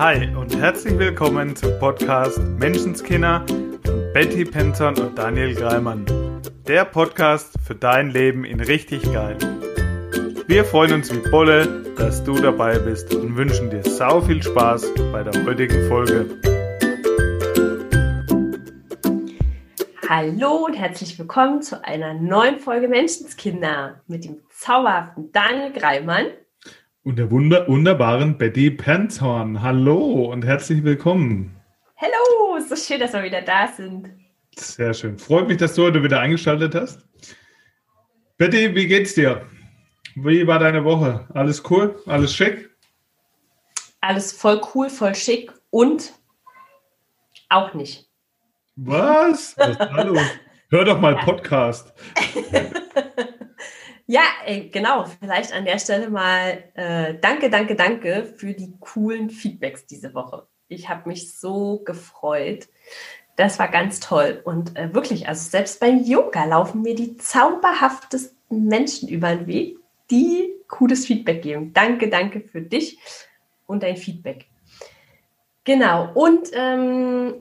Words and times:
Hi 0.00 0.34
und 0.34 0.56
herzlich 0.56 0.98
willkommen 0.98 1.54
zum 1.54 1.78
Podcast 1.78 2.38
Menschenskinder 2.38 3.44
von 3.84 4.12
Betty 4.14 4.46
Penton 4.46 4.98
und 4.98 5.18
Daniel 5.18 5.54
Greimann. 5.54 6.06
Der 6.66 6.86
Podcast 6.86 7.52
für 7.62 7.74
dein 7.74 8.08
Leben 8.08 8.46
in 8.46 8.60
richtig 8.60 9.02
geil. 9.12 9.36
Wir 10.46 10.64
freuen 10.64 10.94
uns 10.94 11.12
wie 11.12 11.30
Bolle, 11.30 11.84
dass 11.98 12.24
du 12.24 12.32
dabei 12.32 12.78
bist 12.78 13.14
und 13.14 13.36
wünschen 13.36 13.68
dir 13.68 13.82
sau 13.82 14.22
viel 14.22 14.42
Spaß 14.42 14.90
bei 15.12 15.22
der 15.22 15.44
heutigen 15.44 15.86
Folge. 15.86 16.30
Hallo 20.08 20.64
und 20.64 20.78
herzlich 20.78 21.18
willkommen 21.18 21.60
zu 21.60 21.84
einer 21.84 22.14
neuen 22.14 22.58
Folge 22.58 22.88
Menschenskinder 22.88 24.00
mit 24.06 24.24
dem 24.24 24.38
zauberhaften 24.48 25.30
Daniel 25.30 25.74
Greimann 25.74 26.28
und 27.10 27.16
der 27.16 27.28
wunder 27.32 27.66
wunderbaren 27.66 28.38
Betty 28.38 28.70
Penzhorn. 28.70 29.60
Hallo 29.60 30.30
und 30.30 30.44
herzlich 30.44 30.84
willkommen. 30.84 31.56
Hallo, 31.96 32.60
so 32.60 32.76
schön, 32.76 33.00
dass 33.00 33.14
wir 33.14 33.24
wieder 33.24 33.42
da 33.42 33.66
sind. 33.66 34.08
Sehr 34.56 34.94
schön. 34.94 35.18
Freut 35.18 35.48
mich, 35.48 35.56
dass 35.56 35.74
du 35.74 35.82
heute 35.82 36.04
wieder 36.04 36.20
eingeschaltet 36.20 36.72
hast. 36.76 37.04
Betty, 38.38 38.76
wie 38.76 38.86
geht's 38.86 39.14
dir? 39.14 39.44
Wie 40.14 40.46
war 40.46 40.60
deine 40.60 40.84
Woche? 40.84 41.26
Alles 41.34 41.68
cool? 41.68 42.00
Alles 42.06 42.32
schick? 42.32 42.70
Alles 44.00 44.30
voll 44.30 44.60
cool, 44.72 44.88
voll 44.88 45.16
schick 45.16 45.52
und 45.70 46.12
auch 47.48 47.74
nicht. 47.74 48.08
Was? 48.76 49.58
Was 49.58 49.76
hallo? 49.80 50.16
Hör 50.70 50.84
doch 50.84 51.00
mal 51.00 51.16
Podcast. 51.16 51.92
ja, 54.10 54.22
genau. 54.72 55.04
Vielleicht 55.20 55.52
an 55.52 55.64
der 55.64 55.78
Stelle 55.78 56.10
mal 56.10 56.64
äh, 56.74 57.14
danke, 57.20 57.48
danke, 57.48 57.76
danke 57.76 58.24
für 58.36 58.54
die 58.54 58.74
coolen 58.80 59.30
Feedbacks 59.30 59.86
diese 59.86 60.14
Woche. 60.14 60.48
Ich 60.66 60.88
habe 60.88 61.08
mich 61.08 61.38
so 61.38 61.78
gefreut. 61.84 62.66
Das 63.36 63.60
war 63.60 63.68
ganz 63.68 64.00
toll. 64.00 64.40
Und 64.44 64.76
äh, 64.76 64.92
wirklich, 64.92 65.28
also 65.28 65.48
selbst 65.48 65.78
beim 65.78 66.02
Yoga 66.02 66.44
laufen 66.44 66.82
mir 66.82 66.96
die 66.96 67.18
zauberhaftesten 67.18 68.66
Menschen 68.66 69.08
über 69.08 69.28
den 69.36 69.46
Weg, 69.46 69.78
die 70.10 70.56
cooles 70.66 71.06
Feedback 71.06 71.42
geben. 71.42 71.72
Danke, 71.72 72.08
danke 72.08 72.40
für 72.40 72.62
dich 72.62 72.98
und 73.68 73.84
dein 73.84 73.96
Feedback. 73.96 74.46
Genau. 75.62 76.10
Und 76.14 76.50
ähm, 76.52 77.34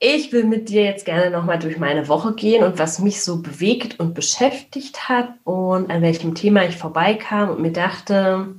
ich 0.00 0.32
will 0.32 0.44
mit 0.44 0.68
dir 0.68 0.84
jetzt 0.84 1.04
gerne 1.04 1.30
nochmal 1.30 1.58
durch 1.58 1.78
meine 1.78 2.06
Woche 2.08 2.34
gehen 2.34 2.62
und 2.62 2.78
was 2.78 3.00
mich 3.00 3.22
so 3.22 3.42
bewegt 3.42 3.98
und 3.98 4.14
beschäftigt 4.14 5.08
hat 5.08 5.34
und 5.44 5.90
an 5.90 6.02
welchem 6.02 6.34
Thema 6.34 6.64
ich 6.64 6.76
vorbeikam 6.76 7.50
und 7.50 7.60
mir 7.60 7.72
dachte, 7.72 8.54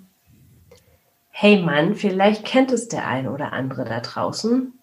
hey 1.30 1.62
Mann, 1.62 1.96
vielleicht 1.96 2.44
kennt 2.44 2.72
es 2.72 2.90
der 2.90 3.08
eine 3.08 3.32
oder 3.32 3.54
andere 3.54 3.86
da 3.86 4.02
draußen. 4.02 4.74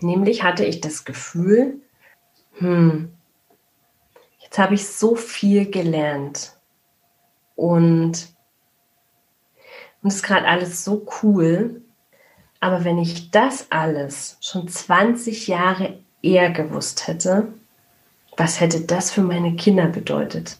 Nämlich 0.00 0.42
hatte 0.42 0.64
ich 0.64 0.80
das 0.80 1.04
Gefühl, 1.04 1.82
hm, 2.54 3.12
jetzt 4.40 4.58
habe 4.58 4.74
ich 4.74 4.88
so 4.88 5.14
viel 5.14 5.70
gelernt 5.70 6.56
und 7.54 8.32
und 10.02 10.08
es 10.08 10.16
ist 10.16 10.22
gerade 10.24 10.48
alles 10.48 10.84
so 10.84 11.06
cool. 11.22 11.81
Aber 12.62 12.84
wenn 12.84 12.96
ich 12.96 13.32
das 13.32 13.66
alles 13.70 14.36
schon 14.40 14.68
20 14.68 15.48
Jahre 15.48 15.98
eher 16.22 16.48
gewusst 16.50 17.08
hätte, 17.08 17.48
was 18.36 18.60
hätte 18.60 18.82
das 18.82 19.10
für 19.10 19.22
meine 19.22 19.56
Kinder 19.56 19.86
bedeutet? 19.86 20.58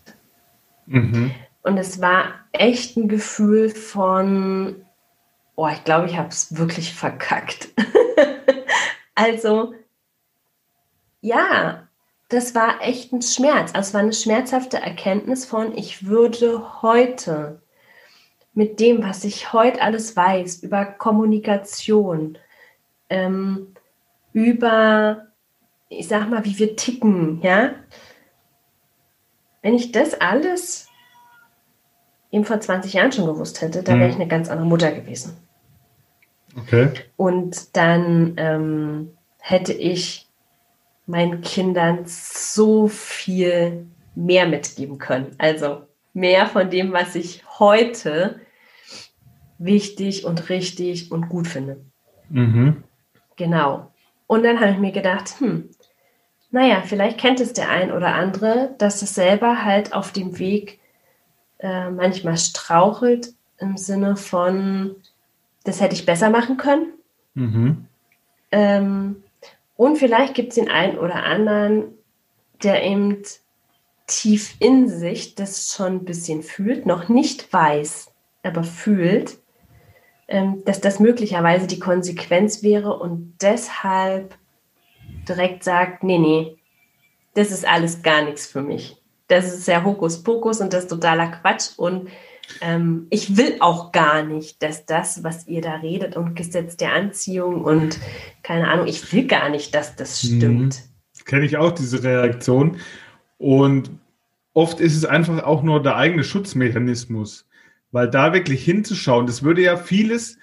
Mhm. 0.87 1.31
Und 1.63 1.79
es 1.79 2.01
war 2.01 2.41
echt 2.51 2.97
ein 2.97 3.07
Gefühl 3.07 3.71
von, 3.71 4.85
oh, 5.55 5.69
ich 5.69 5.85
glaube, 5.85 6.07
ich 6.07 6.17
habe 6.17 6.31
es 6.31 6.57
wirklich 6.57 6.93
verkackt. 6.93 7.69
also, 9.15 9.73
ja, 11.21 11.87
das 12.31 12.57
war 12.57 12.83
echt 12.83 13.13
ein 13.13 13.23
Schmerz. 13.23 13.71
Also 13.75 13.91
es 13.91 13.95
war 13.95 14.01
eine 14.01 14.13
schmerzhafte 14.13 14.79
Erkenntnis 14.79 15.45
von, 15.45 15.79
ich 15.79 16.05
würde 16.05 16.83
heute 16.83 17.62
mit 18.55 18.81
dem, 18.81 19.03
was 19.03 19.25
ich 19.25 19.53
heute 19.53 19.81
alles 19.81 20.17
weiß 20.17 20.63
über 20.63 20.85
Kommunikation, 20.85 22.39
ähm, 23.09 23.75
über, 24.33 25.29
ich 25.89 26.09
sag 26.09 26.29
mal, 26.29 26.45
wie 26.45 26.59
wir 26.59 26.77
ticken, 26.77 27.41
ja, 27.43 27.75
wenn 29.63 29.75
ich 29.75 29.93
das 29.93 30.21
alles 30.21 30.89
eben 32.31 32.45
vor 32.45 32.61
20 32.61 32.95
Jahren 32.95 33.13
schon 33.13 33.27
gewusst 33.27 33.61
hätte, 33.61 33.83
dann 33.83 34.01
wäre 34.01 34.09
ich 34.09 34.17
mhm. 34.17 34.23
eine 34.23 34.31
ganz 34.31 34.49
andere 34.49 34.67
Mutter 34.67 34.91
gewesen. 34.91 35.37
Okay. 36.59 36.91
Und 37.17 37.77
dann 37.77 38.35
ähm, 38.37 39.11
hätte 39.39 39.73
ich 39.73 40.29
meinen 41.07 41.41
Kindern 41.41 42.01
so 42.07 42.89
viel 42.89 43.87
mehr 44.15 44.47
mitgeben 44.47 44.99
können. 44.99 45.35
Also 45.39 45.83
mehr 46.13 46.47
von 46.47 46.71
dem, 46.71 46.93
was 46.93 47.15
ich 47.15 47.45
heute 47.63 48.41
wichtig 49.59 50.25
und 50.25 50.49
richtig 50.49 51.13
und 51.13 51.29
gut 51.29 51.47
finde. 51.47 51.81
Mhm. 52.29 52.83
Genau. 53.37 53.93
Und 54.27 54.43
dann 54.43 54.59
habe 54.59 54.73
ich 54.73 54.79
mir 54.79 54.91
gedacht, 54.91 55.39
hm, 55.39 55.71
naja, 56.51 56.83
vielleicht 56.85 57.19
kennt 57.19 57.39
es 57.39 57.53
der 57.53 57.71
ein 57.71 57.93
oder 57.93 58.15
andere, 58.15 58.75
dass 58.79 59.01
es 59.03 59.15
selber 59.15 59.65
halt 59.65 59.93
auf 59.93 60.11
dem 60.11 60.39
Weg 60.41 60.81
äh, 61.61 61.89
manchmal 61.91 62.37
strauchelt 62.37 63.33
im 63.59 63.77
Sinne 63.77 64.17
von, 64.17 64.97
das 65.63 65.81
hätte 65.81 65.95
ich 65.95 66.05
besser 66.05 66.31
machen 66.31 66.57
können. 66.57 66.95
Mhm. 67.35 67.87
Ähm, 68.51 69.23
und 69.77 69.97
vielleicht 69.97 70.35
gibt 70.35 70.49
es 70.49 70.57
den 70.57 70.69
einen 70.69 70.99
oder 70.99 71.25
anderen, 71.25 71.85
der 72.65 72.83
eben 72.83 73.23
tief 74.21 74.55
in 74.59 74.89
sich 74.89 75.35
das 75.35 75.73
schon 75.75 75.93
ein 75.93 76.05
bisschen 76.05 76.43
fühlt, 76.43 76.87
noch 76.87 77.09
nicht 77.09 77.53
weiß, 77.53 78.13
aber 78.43 78.65
fühlt, 78.65 79.39
ähm, 80.29 80.63
dass 80.65 80.81
das 80.81 81.01
möglicherweise 81.01 81.67
die 81.67 81.79
Konsequenz 81.79 82.63
wäre 82.63 82.99
und 82.99 83.37
deshalb 83.41 84.37
direkt 85.29 85.65
sagt, 85.65 86.03
nee, 86.03 86.19
nee, 86.19 86.57
das 87.35 87.51
ist 87.51 87.67
alles 87.67 88.03
gar 88.03 88.25
nichts 88.25 88.47
für 88.47 88.63
mich. 88.63 88.97
Das 89.29 89.53
ist 89.53 89.67
ja 89.69 89.85
Hokuspokus 89.85 90.61
und 90.61 90.73
das 90.73 90.85
ist 90.85 90.91
totaler 90.91 91.29
Quatsch 91.29 91.71
und 91.77 92.09
ähm, 92.61 93.07
ich 93.11 93.37
will 93.37 93.57
auch 93.61 93.93
gar 93.93 94.23
nicht, 94.23 94.63
dass 94.63 94.85
das, 94.85 95.25
was 95.25 95.47
ihr 95.47 95.63
da 95.63 95.77
redet 95.77 96.17
und 96.17 96.35
Gesetz 96.35 96.77
der 96.77 96.93
Anziehung 96.93 97.63
und 97.63 97.99
keine 98.43 98.69
Ahnung, 98.69 98.87
ich 98.87 99.13
will 99.13 99.27
gar 99.27 99.49
nicht, 99.49 99.75
dass 99.75 99.97
das 99.97 100.23
mhm. 100.25 100.37
stimmt. 100.37 100.83
Das 101.13 101.25
kenne 101.25 101.45
ich 101.45 101.57
auch, 101.57 101.73
diese 101.73 102.03
Reaktion. 102.03 102.79
Und 103.39 103.91
oft 104.55 104.81
ist 104.81 104.97
es 104.97 105.05
einfach 105.05 105.43
auch 105.45 105.63
nur 105.63 105.83
der 105.83 105.97
eigene 105.97 106.25
Schutzmechanismus. 106.25 107.49
Weil 107.91 108.09
da 108.09 108.33
wirklich 108.33 108.65
hinzuschauen, 108.65 109.27
das 109.27 109.43
würde 109.43 109.63
ja 109.63 109.77
vieles 109.77 110.39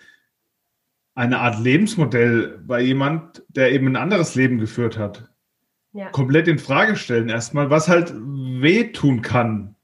eine 1.16 1.40
Art 1.40 1.60
Lebensmodell 1.60 2.60
bei 2.66 2.82
jemand, 2.82 3.44
der 3.50 3.72
eben 3.72 3.88
ein 3.88 3.96
anderes 3.96 4.36
Leben 4.36 4.60
geführt 4.60 4.98
hat, 4.98 5.30
ja. 5.92 6.10
komplett 6.12 6.48
in 6.48 6.60
Frage 6.60 6.96
stellen 6.96 7.30
erstmal, 7.30 7.70
was 7.70 7.90
halt 7.90 8.14
wehtun 8.16 9.22
kann. 9.22 9.76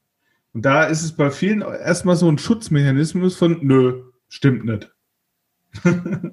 Und 0.54 0.64
da 0.64 0.84
ist 0.84 1.02
es 1.02 1.14
bei 1.14 1.30
vielen 1.30 1.60
erstmal 1.60 2.16
so 2.16 2.30
ein 2.30 2.38
Schutzmechanismus 2.38 3.36
von, 3.36 3.58
nö, 3.60 4.04
stimmt 4.28 4.64
nicht. 4.64 4.90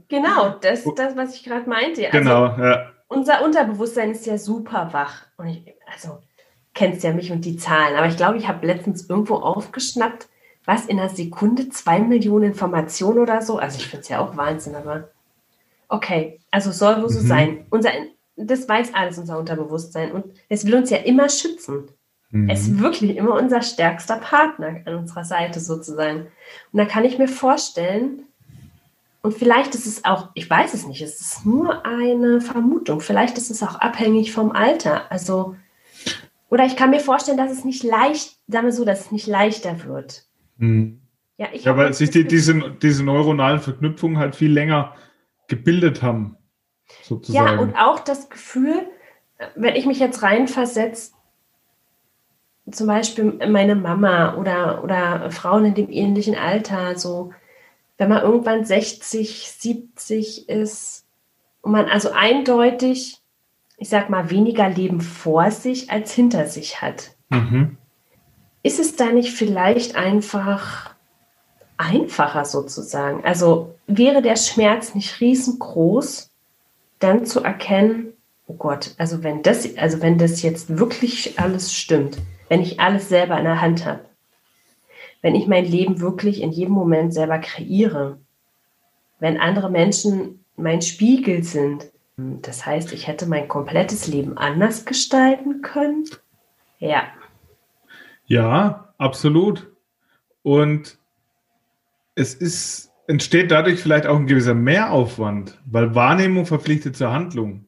genau, 0.07 0.57
das 0.61 0.85
ist 0.85 0.97
das, 0.97 1.17
was 1.17 1.35
ich 1.35 1.43
gerade 1.43 1.67
meinte. 1.67 2.05
Also 2.05 2.17
genau, 2.17 2.45
ja. 2.57 2.91
Unser 3.07 3.43
Unterbewusstsein 3.43 4.11
ist 4.11 4.25
ja 4.25 4.37
super 4.37 4.89
wach. 4.93 5.27
Und 5.37 5.47
ich, 5.47 5.73
also, 5.91 6.21
kennst 6.73 7.03
ja 7.03 7.13
mich 7.13 7.31
und 7.31 7.45
die 7.45 7.57
Zahlen. 7.57 7.95
Aber 7.95 8.07
ich 8.07 8.17
glaube, 8.17 8.37
ich 8.37 8.47
habe 8.47 8.65
letztens 8.65 9.09
irgendwo 9.09 9.35
aufgeschnappt, 9.35 10.27
was 10.65 10.85
in 10.85 10.99
einer 10.99 11.09
Sekunde 11.09 11.69
zwei 11.69 11.99
Millionen 11.99 12.45
Informationen 12.45 13.19
oder 13.19 13.41
so. 13.41 13.57
Also 13.57 13.77
ich 13.77 13.87
finde 13.87 14.03
es 14.03 14.09
ja 14.09 14.19
auch 14.19 14.37
Wahnsinn, 14.37 14.75
aber 14.75 15.09
okay, 15.89 16.39
also 16.51 16.71
soll 16.71 17.01
wohl 17.01 17.09
so 17.09 17.21
mhm. 17.21 17.27
sein. 17.27 17.65
Unser, 17.69 17.91
das 18.35 18.67
weiß 18.67 18.93
alles 18.93 19.17
unser 19.17 19.37
Unterbewusstsein 19.37 20.11
und 20.11 20.25
es 20.49 20.65
will 20.65 20.75
uns 20.75 20.89
ja 20.89 20.97
immer 20.97 21.29
schützen. 21.29 21.89
Mhm. 22.31 22.49
Es 22.49 22.61
ist 22.61 22.79
wirklich 22.79 23.15
immer 23.15 23.35
unser 23.35 23.61
stärkster 23.61 24.17
Partner 24.17 24.81
an 24.85 24.95
unserer 24.95 25.23
Seite 25.23 25.59
sozusagen. 25.59 26.27
Und 26.71 26.79
da 26.79 26.85
kann 26.85 27.05
ich 27.05 27.19
mir 27.19 27.27
vorstellen, 27.27 28.23
und 29.21 29.37
vielleicht 29.37 29.73
ist 29.73 29.85
es 29.85 30.03
auch, 30.03 30.29
ich 30.33 30.49
weiß 30.49 30.73
es 30.73 30.85
nicht, 30.85 31.01
es 31.01 31.21
ist 31.21 31.45
nur 31.45 31.85
eine 31.85 32.41
Vermutung, 32.41 32.99
vielleicht 32.99 33.37
ist 33.37 33.51
es 33.51 33.63
auch 33.63 33.75
abhängig 33.75 34.33
vom 34.33 34.51
Alter. 34.51 35.11
Also, 35.11 35.55
oder 36.49 36.65
ich 36.65 36.75
kann 36.75 36.91
mir 36.91 36.99
vorstellen, 36.99 37.37
dass 37.37 37.51
es 37.51 37.65
nicht 37.65 37.83
leicht, 37.83 38.37
sagen 38.47 38.67
wir 38.67 38.73
so, 38.73 38.85
dass 38.85 39.01
es 39.01 39.11
nicht 39.11 39.27
leichter 39.27 39.85
wird. 39.85 40.25
Hm. 40.59 41.01
Ja, 41.37 41.47
ich 41.51 41.63
ja 41.63 41.75
weil 41.75 41.93
sich 41.93 42.11
die, 42.11 42.25
diese, 42.25 42.71
diese 42.81 43.03
neuronalen 43.03 43.59
Verknüpfungen 43.59 44.19
halt 44.19 44.35
viel 44.35 44.51
länger 44.51 44.95
gebildet 45.47 46.03
haben, 46.03 46.37
sozusagen. 47.01 47.57
Ja, 47.57 47.59
und 47.59 47.75
auch 47.75 47.99
das 47.99 48.29
Gefühl, 48.29 48.87
wenn 49.55 49.75
ich 49.75 49.85
mich 49.85 49.99
jetzt 49.99 50.21
reinversetze, 50.21 51.13
zum 52.71 52.87
Beispiel 52.87 53.39
meine 53.49 53.75
Mama 53.75 54.35
oder, 54.35 54.83
oder 54.83 55.31
Frauen 55.31 55.65
in 55.65 55.73
dem 55.73 55.89
ähnlichen 55.89 56.35
Alter, 56.35 56.97
so, 56.97 57.31
wenn 57.97 58.09
man 58.09 58.21
irgendwann 58.21 58.63
60, 58.63 59.51
70 59.51 60.49
ist 60.49 61.05
und 61.61 61.71
man 61.71 61.85
also 61.85 62.11
eindeutig, 62.11 63.22
ich 63.77 63.89
sag 63.89 64.09
mal, 64.09 64.29
weniger 64.29 64.69
Leben 64.69 65.01
vor 65.01 65.51
sich 65.51 65.91
als 65.91 66.13
hinter 66.13 66.47
sich 66.47 66.81
hat. 66.81 67.11
Mhm. 67.29 67.77
Ist 68.61 68.79
es 68.79 68.95
da 68.95 69.11
nicht 69.11 69.33
vielleicht 69.33 69.95
einfach 69.95 70.93
einfacher 71.77 72.45
sozusagen? 72.45 73.25
Also 73.25 73.75
wäre 73.87 74.21
der 74.21 74.37
Schmerz 74.37 74.95
nicht 74.95 75.19
riesengroß, 75.19 76.31
dann 76.99 77.25
zu 77.25 77.41
erkennen, 77.41 78.13
oh 78.47 78.53
Gott, 78.53 78.95
also 78.97 79.23
wenn 79.23 79.41
das, 79.41 79.77
also 79.77 80.01
wenn 80.01 80.17
das 80.17 80.41
jetzt 80.41 80.77
wirklich 80.77 81.39
alles 81.39 81.73
stimmt, 81.73 82.17
wenn 82.47 82.61
ich 82.61 82.79
alles 82.79 83.09
selber 83.09 83.37
in 83.37 83.43
der 83.45 83.61
Hand 83.61 83.85
habe, 83.85 84.05
wenn 85.21 85.35
ich 85.35 85.47
mein 85.47 85.65
Leben 85.65 85.99
wirklich 85.99 86.41
in 86.41 86.51
jedem 86.51 86.73
Moment 86.73 87.13
selber 87.13 87.39
kreiere, 87.39 88.19
wenn 89.19 89.39
andere 89.39 89.69
Menschen 89.69 90.45
mein 90.55 90.81
Spiegel 90.81 91.43
sind, 91.43 91.92
das 92.17 92.65
heißt, 92.65 92.93
ich 92.93 93.07
hätte 93.07 93.25
mein 93.25 93.47
komplettes 93.47 94.07
Leben 94.07 94.37
anders 94.37 94.85
gestalten 94.85 95.61
können. 95.61 96.05
Ja. 96.79 97.03
Ja, 98.25 98.93
absolut. 98.97 99.71
Und 100.43 100.97
es 102.15 102.35
ist, 102.35 102.91
entsteht 103.07 103.51
dadurch 103.51 103.79
vielleicht 103.79 104.05
auch 104.05 104.17
ein 104.17 104.27
gewisser 104.27 104.53
Mehraufwand, 104.53 105.59
weil 105.65 105.95
Wahrnehmung 105.95 106.45
verpflichtet 106.45 106.95
zur 106.95 107.11
Handlung. 107.11 107.65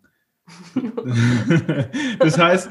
das 2.19 2.37
heißt, 2.37 2.69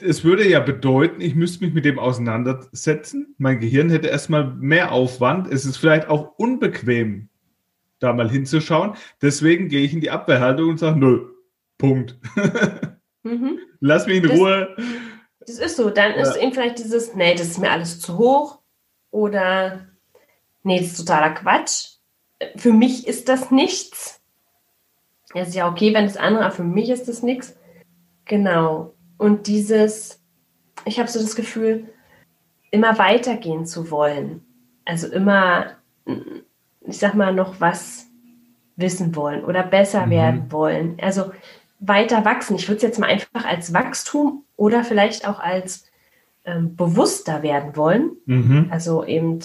es 0.00 0.24
würde 0.24 0.48
ja 0.48 0.60
bedeuten, 0.60 1.20
ich 1.20 1.34
müsste 1.34 1.64
mich 1.64 1.74
mit 1.74 1.84
dem 1.84 1.98
auseinandersetzen. 1.98 3.34
Mein 3.38 3.60
Gehirn 3.60 3.90
hätte 3.90 4.08
erstmal 4.08 4.54
mehr 4.54 4.92
Aufwand. 4.92 5.52
Es 5.52 5.64
ist 5.64 5.76
vielleicht 5.76 6.08
auch 6.08 6.32
unbequem, 6.38 7.28
da 7.98 8.12
mal 8.12 8.30
hinzuschauen. 8.30 8.94
Deswegen 9.22 9.68
gehe 9.68 9.82
ich 9.82 9.92
in 9.92 10.00
die 10.00 10.10
Abwehrhaltung 10.10 10.70
und 10.70 10.78
sage, 10.78 10.98
nö, 10.98 11.28
Punkt. 11.78 12.18
mhm. 13.22 13.58
Lass 13.80 14.06
mich 14.06 14.18
in 14.18 14.28
das, 14.28 14.38
Ruhe. 14.38 14.76
Das 15.40 15.58
ist 15.58 15.76
so. 15.76 15.90
Dann 15.90 16.14
ist 16.14 16.36
eben 16.36 16.52
vielleicht 16.52 16.78
dieses, 16.78 17.14
nee, 17.14 17.34
das 17.34 17.48
ist 17.48 17.58
mir 17.58 17.70
alles 17.70 18.00
zu 18.00 18.18
hoch. 18.18 18.60
Oder, 19.10 19.86
nee, 20.62 20.78
das 20.78 20.88
ist 20.88 20.98
totaler 20.98 21.30
Quatsch. 21.30 21.96
Für 22.56 22.72
mich 22.72 23.06
ist 23.06 23.28
das 23.28 23.50
nichts. 23.50 24.20
Es 25.34 25.48
ist 25.48 25.54
ja 25.54 25.70
okay, 25.70 25.92
wenn 25.94 26.04
das 26.04 26.16
andere, 26.16 26.44
aber 26.44 26.54
für 26.54 26.64
mich 26.64 26.90
ist 26.90 27.08
das 27.08 27.22
nichts. 27.22 27.56
Genau. 28.24 28.94
Und 29.18 29.46
dieses, 29.46 30.22
ich 30.84 30.98
habe 30.98 31.10
so 31.10 31.20
das 31.20 31.36
Gefühl, 31.36 31.88
immer 32.70 32.98
weitergehen 32.98 33.66
zu 33.66 33.90
wollen. 33.90 34.44
Also 34.84 35.08
immer, 35.08 35.76
ich 36.86 36.98
sag 36.98 37.14
mal, 37.14 37.34
noch 37.34 37.60
was 37.60 38.06
wissen 38.76 39.16
wollen 39.16 39.44
oder 39.44 39.62
besser 39.62 40.06
mhm. 40.06 40.10
werden 40.10 40.52
wollen. 40.52 40.98
Also 41.00 41.32
weiter 41.78 42.24
wachsen. 42.24 42.56
Ich 42.56 42.68
würde 42.68 42.76
es 42.76 42.82
jetzt 42.82 42.98
mal 42.98 43.08
einfach 43.08 43.44
als 43.44 43.72
Wachstum 43.72 44.44
oder 44.56 44.84
vielleicht 44.84 45.26
auch 45.26 45.40
als 45.40 45.86
ähm, 46.44 46.76
bewusster 46.76 47.42
werden 47.42 47.76
wollen. 47.76 48.12
Mhm. 48.26 48.68
Also 48.70 49.04
eben 49.04 49.40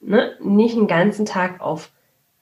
ne, 0.00 0.32
nicht 0.40 0.76
den 0.76 0.86
ganzen 0.86 1.26
Tag 1.26 1.60
auf 1.60 1.90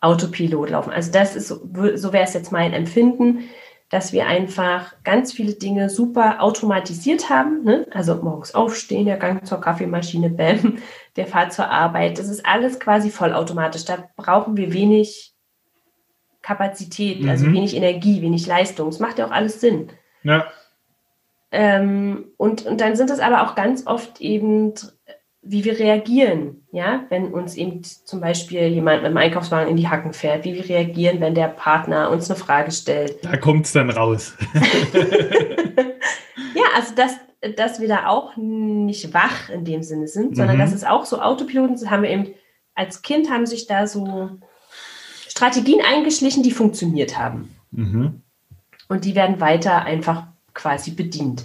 Autopilot 0.00 0.70
laufen. 0.70 0.92
Also 0.92 1.10
das 1.10 1.34
ist 1.34 1.48
so, 1.48 1.60
so 1.94 2.12
wäre 2.12 2.24
es 2.24 2.34
jetzt 2.34 2.52
mein 2.52 2.72
Empfinden 2.72 3.44
dass 3.90 4.12
wir 4.12 4.26
einfach 4.26 4.94
ganz 5.02 5.32
viele 5.32 5.54
Dinge 5.54 5.88
super 5.88 6.42
automatisiert 6.42 7.30
haben. 7.30 7.64
Ne? 7.64 7.86
Also 7.90 8.16
morgens 8.16 8.54
aufstehen, 8.54 9.06
der 9.06 9.16
Gang 9.16 9.46
zur 9.46 9.60
Kaffeemaschine, 9.60 10.28
bam, 10.30 10.78
der 11.16 11.26
Fahrt 11.26 11.52
zur 11.52 11.70
Arbeit. 11.70 12.18
Das 12.18 12.28
ist 12.28 12.44
alles 12.44 12.78
quasi 12.80 13.10
vollautomatisch. 13.10 13.86
Da 13.86 14.08
brauchen 14.16 14.56
wir 14.56 14.72
wenig 14.74 15.32
Kapazität, 16.42 17.16
also 17.16 17.24
mhm. 17.24 17.30
also 17.30 17.46
wenig 17.46 17.76
Energie, 17.76 18.20
wenig 18.20 18.46
Leistung. 18.46 18.88
Es 18.88 19.00
macht 19.00 19.18
ja 19.18 19.26
auch 19.26 19.32
alles 19.32 19.60
Sinn. 19.60 19.90
Ja. 20.22 20.46
Ähm, 21.50 22.32
und, 22.36 22.66
und 22.66 22.80
dann 22.82 22.94
sind 22.94 23.10
es 23.10 23.20
aber 23.20 23.42
auch 23.42 23.54
ganz 23.54 23.86
oft 23.86 24.20
eben 24.20 24.74
wie 25.50 25.64
wir 25.64 25.78
reagieren, 25.78 26.62
ja, 26.72 27.06
wenn 27.08 27.32
uns 27.32 27.54
eben 27.54 27.82
zum 27.82 28.20
Beispiel 28.20 28.66
jemand 28.66 29.02
mit 29.02 29.10
dem 29.10 29.16
Einkaufswagen 29.16 29.70
in 29.70 29.78
die 29.78 29.88
Hacken 29.88 30.12
fährt, 30.12 30.44
wie 30.44 30.54
wir 30.54 30.68
reagieren, 30.68 31.20
wenn 31.20 31.34
der 31.34 31.48
Partner 31.48 32.10
uns 32.10 32.30
eine 32.30 32.38
Frage 32.38 32.70
stellt. 32.70 33.24
Da 33.24 33.38
kommt 33.38 33.64
es 33.64 33.72
dann 33.72 33.88
raus. 33.88 34.34
ja, 36.54 36.64
also 36.76 36.94
dass, 36.94 37.16
dass 37.56 37.80
wir 37.80 37.88
da 37.88 38.08
auch 38.08 38.36
nicht 38.36 39.14
wach 39.14 39.48
in 39.48 39.64
dem 39.64 39.82
Sinne 39.82 40.06
sind, 40.06 40.36
sondern 40.36 40.56
mhm. 40.56 40.60
dass 40.60 40.74
es 40.74 40.84
auch 40.84 41.06
so 41.06 41.18
Autopiloten 41.18 41.78
sind, 41.78 41.90
haben 41.90 42.02
wir 42.02 42.10
eben, 42.10 42.28
als 42.74 43.00
Kind 43.00 43.30
haben 43.30 43.46
sich 43.46 43.66
da 43.66 43.86
so 43.86 44.28
Strategien 45.28 45.80
eingeschlichen, 45.80 46.42
die 46.42 46.50
funktioniert 46.50 47.18
haben. 47.18 47.54
Mhm. 47.70 48.20
Und 48.88 49.06
die 49.06 49.14
werden 49.14 49.40
weiter 49.40 49.82
einfach 49.82 50.24
quasi 50.52 50.90
bedient. 50.90 51.44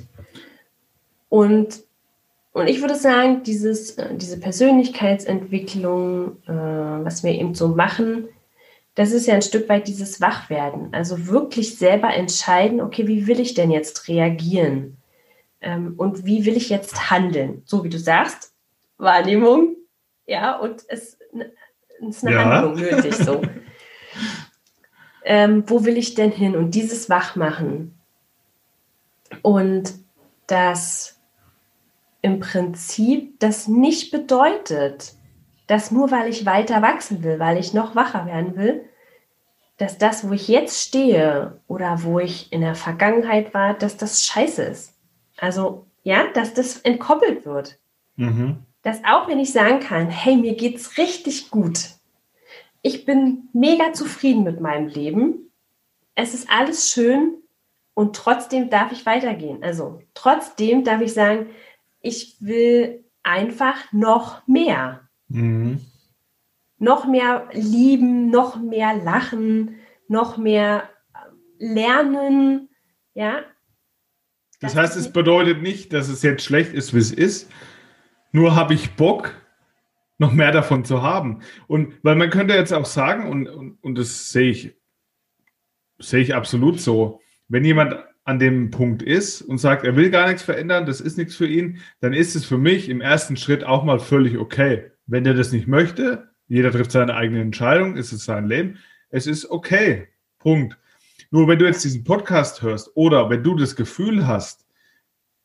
Und 1.30 1.84
und 2.54 2.68
ich 2.68 2.82
würde 2.82 2.96
sagen, 2.96 3.44
dieses, 3.44 3.98
äh, 3.98 4.16
diese 4.16 4.40
Persönlichkeitsentwicklung, 4.40 6.38
äh, 6.48 6.52
was 6.52 7.24
wir 7.24 7.32
eben 7.32 7.56
so 7.56 7.68
machen, 7.70 8.30
das 8.96 9.12
ist 9.12 9.26
ja 9.26 9.34
ein 9.34 9.42
Stück 9.42 9.68
weit 9.70 9.88
dieses 9.88 10.22
Wachwerden. 10.22 10.94
Also 10.94 11.28
wirklich 11.28 11.78
selber 11.78 12.14
entscheiden, 12.14 12.80
okay, 12.80 13.08
wie 13.08 13.26
will 13.26 13.40
ich 13.40 13.56
denn 13.56 13.72
jetzt 13.72 14.08
reagieren? 14.08 14.98
Ähm, 15.62 15.96
und 15.98 16.26
wie 16.26 16.46
will 16.46 16.56
ich 16.56 16.70
jetzt 16.70 17.10
handeln? 17.10 17.64
So 17.66 17.84
wie 17.84 17.90
du 17.90 17.98
sagst, 17.98 18.54
Wahrnehmung, 19.00 19.76
ja, 20.28 20.56
und 20.56 20.84
es, 20.88 21.18
es 22.00 22.18
ist 22.18 22.26
eine 22.26 22.36
ja. 22.36 22.46
Handlung 22.46 22.76
nötig 22.76 23.16
so. 23.16 23.42
ähm, 25.26 25.64
wo 25.66 25.86
will 25.86 25.98
ich 25.98 26.14
denn 26.14 26.32
hin? 26.32 26.56
Und 26.56 26.76
dieses 26.76 27.10
Wachmachen. 27.10 27.98
Und 29.42 29.96
das 30.46 31.20
im 32.24 32.40
Prinzip 32.40 33.40
das 33.42 33.68
nicht 33.68 34.10
bedeutet, 34.10 35.14
dass 35.68 35.92
nur 35.92 36.10
weil 36.10 36.30
ich 36.30 36.46
weiter 36.46 36.82
wachsen 36.82 37.22
will, 37.22 37.38
weil 37.38 37.58
ich 37.58 37.74
noch 37.74 37.96
wacher 37.96 38.26
werden 38.26 38.56
will, 38.56 38.86
dass 39.78 39.98
das, 39.98 40.28
wo 40.28 40.34
ich 40.34 40.48
jetzt 40.48 40.82
stehe 40.82 41.60
oder 41.68 42.04
wo 42.04 42.20
ich 42.20 42.52
in 42.54 42.62
der 42.62 42.76
Vergangenheit 42.76 43.54
war, 43.54 43.74
dass 43.74 43.98
das 43.98 44.24
scheiße 44.24 44.64
ist. 44.64 44.96
Also, 45.38 45.86
ja, 46.04 46.28
dass 46.34 46.54
das 46.54 46.78
entkoppelt 46.78 47.46
wird. 47.46 47.78
Mhm. 48.16 48.60
Dass 48.84 49.04
auch 49.04 49.28
wenn 49.28 49.40
ich 49.40 49.52
sagen 49.52 49.82
kann, 49.82 50.10
hey, 50.10 50.38
mir 50.38 50.56
geht's 50.56 50.98
richtig 50.98 51.52
gut. 51.52 51.90
Ich 52.82 53.04
bin 53.04 53.50
mega 53.52 53.92
zufrieden 53.92 54.44
mit 54.44 54.62
meinem 54.62 54.88
Leben. 54.88 55.52
Es 56.16 56.34
ist 56.34 56.50
alles 56.50 56.90
schön 56.90 57.34
und 57.94 58.16
trotzdem 58.16 58.70
darf 58.70 58.94
ich 58.94 59.06
weitergehen. 59.06 59.62
Also, 59.62 60.02
trotzdem 60.14 60.86
darf 60.86 61.02
ich 61.02 61.14
sagen, 61.14 61.48
ich 62.04 62.36
will 62.42 63.06
einfach 63.24 63.92
noch 63.92 64.46
mehr. 64.46 65.10
Mhm. 65.30 65.82
Noch 66.78 67.08
mehr 67.08 67.48
lieben, 67.54 68.30
noch 68.30 68.62
mehr 68.62 68.94
lachen, 68.94 69.78
noch 70.08 70.38
mehr 70.38 70.90
lernen. 71.58 72.70
Ja. 73.16 73.46
Das, 74.60 74.74
das 74.74 74.76
heißt, 74.76 74.98
es 74.98 75.12
bedeutet 75.12 75.62
nicht, 75.62 75.94
dass 75.94 76.10
es 76.10 76.22
jetzt 76.22 76.44
schlecht 76.44 76.74
ist, 76.74 76.94
wie 76.94 77.00
es 77.00 77.12
ist. 77.12 77.50
Nur 78.34 78.56
habe 78.56 78.74
ich 78.74 78.96
Bock, 78.96 79.34
noch 80.18 80.34
mehr 80.34 80.52
davon 80.52 80.84
zu 80.84 81.02
haben. 81.02 81.42
Und 81.68 81.98
weil 82.04 82.16
man 82.16 82.30
könnte 82.30 82.54
jetzt 82.54 82.74
auch 82.74 82.86
sagen, 82.86 83.30
und, 83.30 83.48
und, 83.48 83.78
und 83.82 83.98
das 83.98 84.32
sehe 84.32 84.52
ich, 84.52 84.76
sehe 86.00 86.22
ich 86.22 86.36
absolut 86.36 86.82
so, 86.82 87.22
wenn 87.48 87.64
jemand 87.64 87.96
an 88.26 88.40
dem 88.40 88.72
Punkt 88.72 89.04
ist 89.04 89.42
und 89.42 89.58
sagt, 89.58 89.84
er 89.84 89.96
will 89.96 90.10
gar 90.10 90.28
nichts 90.28 90.44
verändern, 90.44 90.86
das 90.86 91.02
ist 91.02 91.18
nichts 91.18 91.36
für 91.36 91.48
ihn, 91.48 91.80
dann 92.00 92.14
ist 92.14 92.36
es 92.36 92.46
für 92.46 92.58
mich 92.58 92.90
im 92.90 93.02
ersten 93.02 93.36
Schritt 93.36 93.64
auch 93.64 93.84
mal 93.84 94.00
völlig 94.00 94.38
okay. 94.38 94.92
Wenn 95.06 95.26
er 95.26 95.34
das 95.34 95.52
nicht 95.52 95.68
möchte, 95.68 96.30
jeder 96.48 96.72
trifft 96.72 96.92
seine 96.92 97.16
eigene 97.16 97.42
Entscheidung, 97.42 97.98
ist 97.98 98.14
es 98.14 98.24
sein 98.24 98.48
Leben, 98.48 98.80
es 99.10 99.28
ist 99.28 99.50
okay. 99.50 100.08
Punkt. 100.40 100.78
Nur 101.32 101.48
wenn 101.48 101.60
du 101.60 101.66
jetzt 101.66 101.84
diesen 101.84 102.04
Podcast 102.04 102.62
hörst 102.62 102.92
oder 102.96 103.30
wenn 103.30 103.44
du 103.44 103.56
das 103.56 103.76
Gefühl 103.76 104.28
hast, 104.28 104.66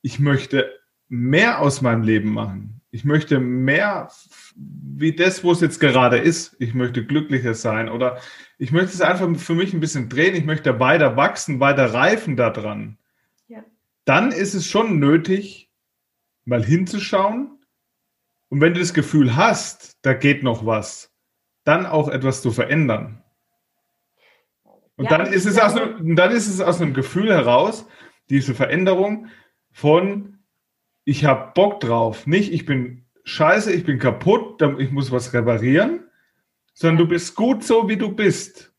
ich 0.02 0.20
möchte 0.20 0.70
mehr 1.08 1.60
aus 1.60 1.80
meinem 1.80 2.02
Leben 2.02 2.32
machen, 2.32 2.77
ich 2.90 3.04
möchte 3.04 3.38
mehr 3.38 4.10
wie 4.56 5.14
das, 5.14 5.44
wo 5.44 5.52
es 5.52 5.60
jetzt 5.60 5.78
gerade 5.78 6.18
ist, 6.18 6.56
ich 6.58 6.74
möchte 6.74 7.04
glücklicher 7.04 7.54
sein 7.54 7.88
oder 7.88 8.18
ich 8.58 8.72
möchte 8.72 8.92
es 8.94 9.00
einfach 9.00 9.28
für 9.36 9.54
mich 9.54 9.72
ein 9.72 9.80
bisschen 9.80 10.08
drehen, 10.08 10.34
ich 10.34 10.44
möchte 10.44 10.80
weiter 10.80 11.16
wachsen, 11.16 11.60
weiter 11.60 11.92
reifen 11.92 12.36
daran. 12.36 12.98
Ja. 13.46 13.62
Dann 14.04 14.32
ist 14.32 14.54
es 14.54 14.66
schon 14.66 14.98
nötig, 14.98 15.70
mal 16.44 16.64
hinzuschauen. 16.64 17.58
Und 18.48 18.60
wenn 18.62 18.72
du 18.72 18.80
das 18.80 18.94
Gefühl 18.94 19.36
hast, 19.36 19.98
da 20.02 20.14
geht 20.14 20.42
noch 20.42 20.64
was, 20.64 21.12
dann 21.64 21.84
auch 21.84 22.08
etwas 22.08 22.40
zu 22.40 22.50
verändern. 22.50 23.22
Und 24.96 25.04
ja, 25.04 25.18
dann, 25.18 25.32
ist 25.32 25.44
es 25.44 25.58
aus 25.58 25.76
einem, 25.76 26.16
dann 26.16 26.32
ist 26.32 26.48
es 26.48 26.60
aus 26.60 26.80
einem 26.80 26.94
Gefühl 26.94 27.28
heraus, 27.28 27.86
diese 28.30 28.54
Veränderung 28.54 29.28
von, 29.70 30.37
ich 31.08 31.24
habe 31.24 31.52
Bock 31.54 31.80
drauf, 31.80 32.26
nicht 32.26 32.52
ich 32.52 32.66
bin 32.66 33.06
scheiße, 33.24 33.72
ich 33.72 33.84
bin 33.84 33.98
kaputt, 33.98 34.60
ich 34.78 34.90
muss 34.90 35.10
was 35.10 35.32
reparieren, 35.32 36.04
sondern 36.74 36.98
du 36.98 37.08
bist 37.08 37.34
gut 37.34 37.64
so, 37.64 37.88
wie 37.88 37.96
du 37.96 38.10
bist. 38.10 38.70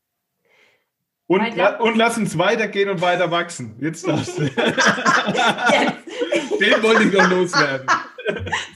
Und, 1.26 1.42
und 1.80 1.96
lass 1.96 2.16
uns 2.18 2.38
weitergehen 2.38 2.88
und 2.88 3.00
weiter 3.00 3.32
wachsen. 3.32 3.74
Jetzt 3.80 4.06
darfst 4.06 4.38
du. 4.38 4.42
Den 6.60 6.82
wollte 6.82 7.02
ich 7.04 7.12
noch 7.12 7.28
loswerden. 7.30 7.88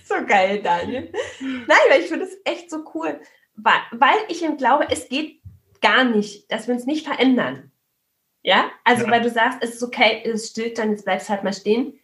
So 0.04 0.14
geil, 0.26 0.60
Daniel. 0.60 1.12
Nein, 1.40 1.78
weil 1.90 2.00
ich 2.00 2.08
finde 2.08 2.24
es 2.24 2.36
echt 2.44 2.70
so 2.70 2.84
cool. 2.94 3.20
Weil, 3.54 4.16
ich 4.28 4.44
glaube, 4.58 4.86
es 4.90 5.08
geht 5.08 5.40
gar 5.80 6.02
nicht, 6.02 6.50
dass 6.50 6.66
wir 6.66 6.74
uns 6.74 6.86
nicht 6.86 7.06
verändern. 7.06 7.70
Ja? 8.42 8.70
Also, 8.82 9.04
Ja. 9.04 9.10
weil 9.12 9.22
du 9.22 9.30
sagst, 9.30 9.58
es 9.62 9.76
ist 9.76 9.82
okay, 9.82 10.22
es 10.24 10.42
ist 10.42 10.50
still, 10.50 10.74
dann 10.74 10.90
jetzt 10.90 11.04
bleibst 11.04 11.28
du 11.28 11.32
halt 11.32 11.44
mal 11.44 11.52
stehen. 11.52 11.98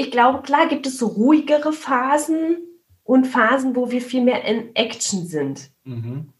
Ich 0.00 0.10
glaube, 0.10 0.40
klar 0.40 0.66
gibt 0.66 0.86
es 0.86 0.96
so 0.96 1.08
ruhigere 1.08 1.74
Phasen 1.74 2.56
und 3.04 3.26
Phasen, 3.26 3.76
wo 3.76 3.90
wir 3.90 4.00
viel 4.00 4.22
mehr 4.22 4.46
in 4.46 4.74
Action 4.74 5.26
sind. 5.26 5.68
Mhm. 5.84 6.32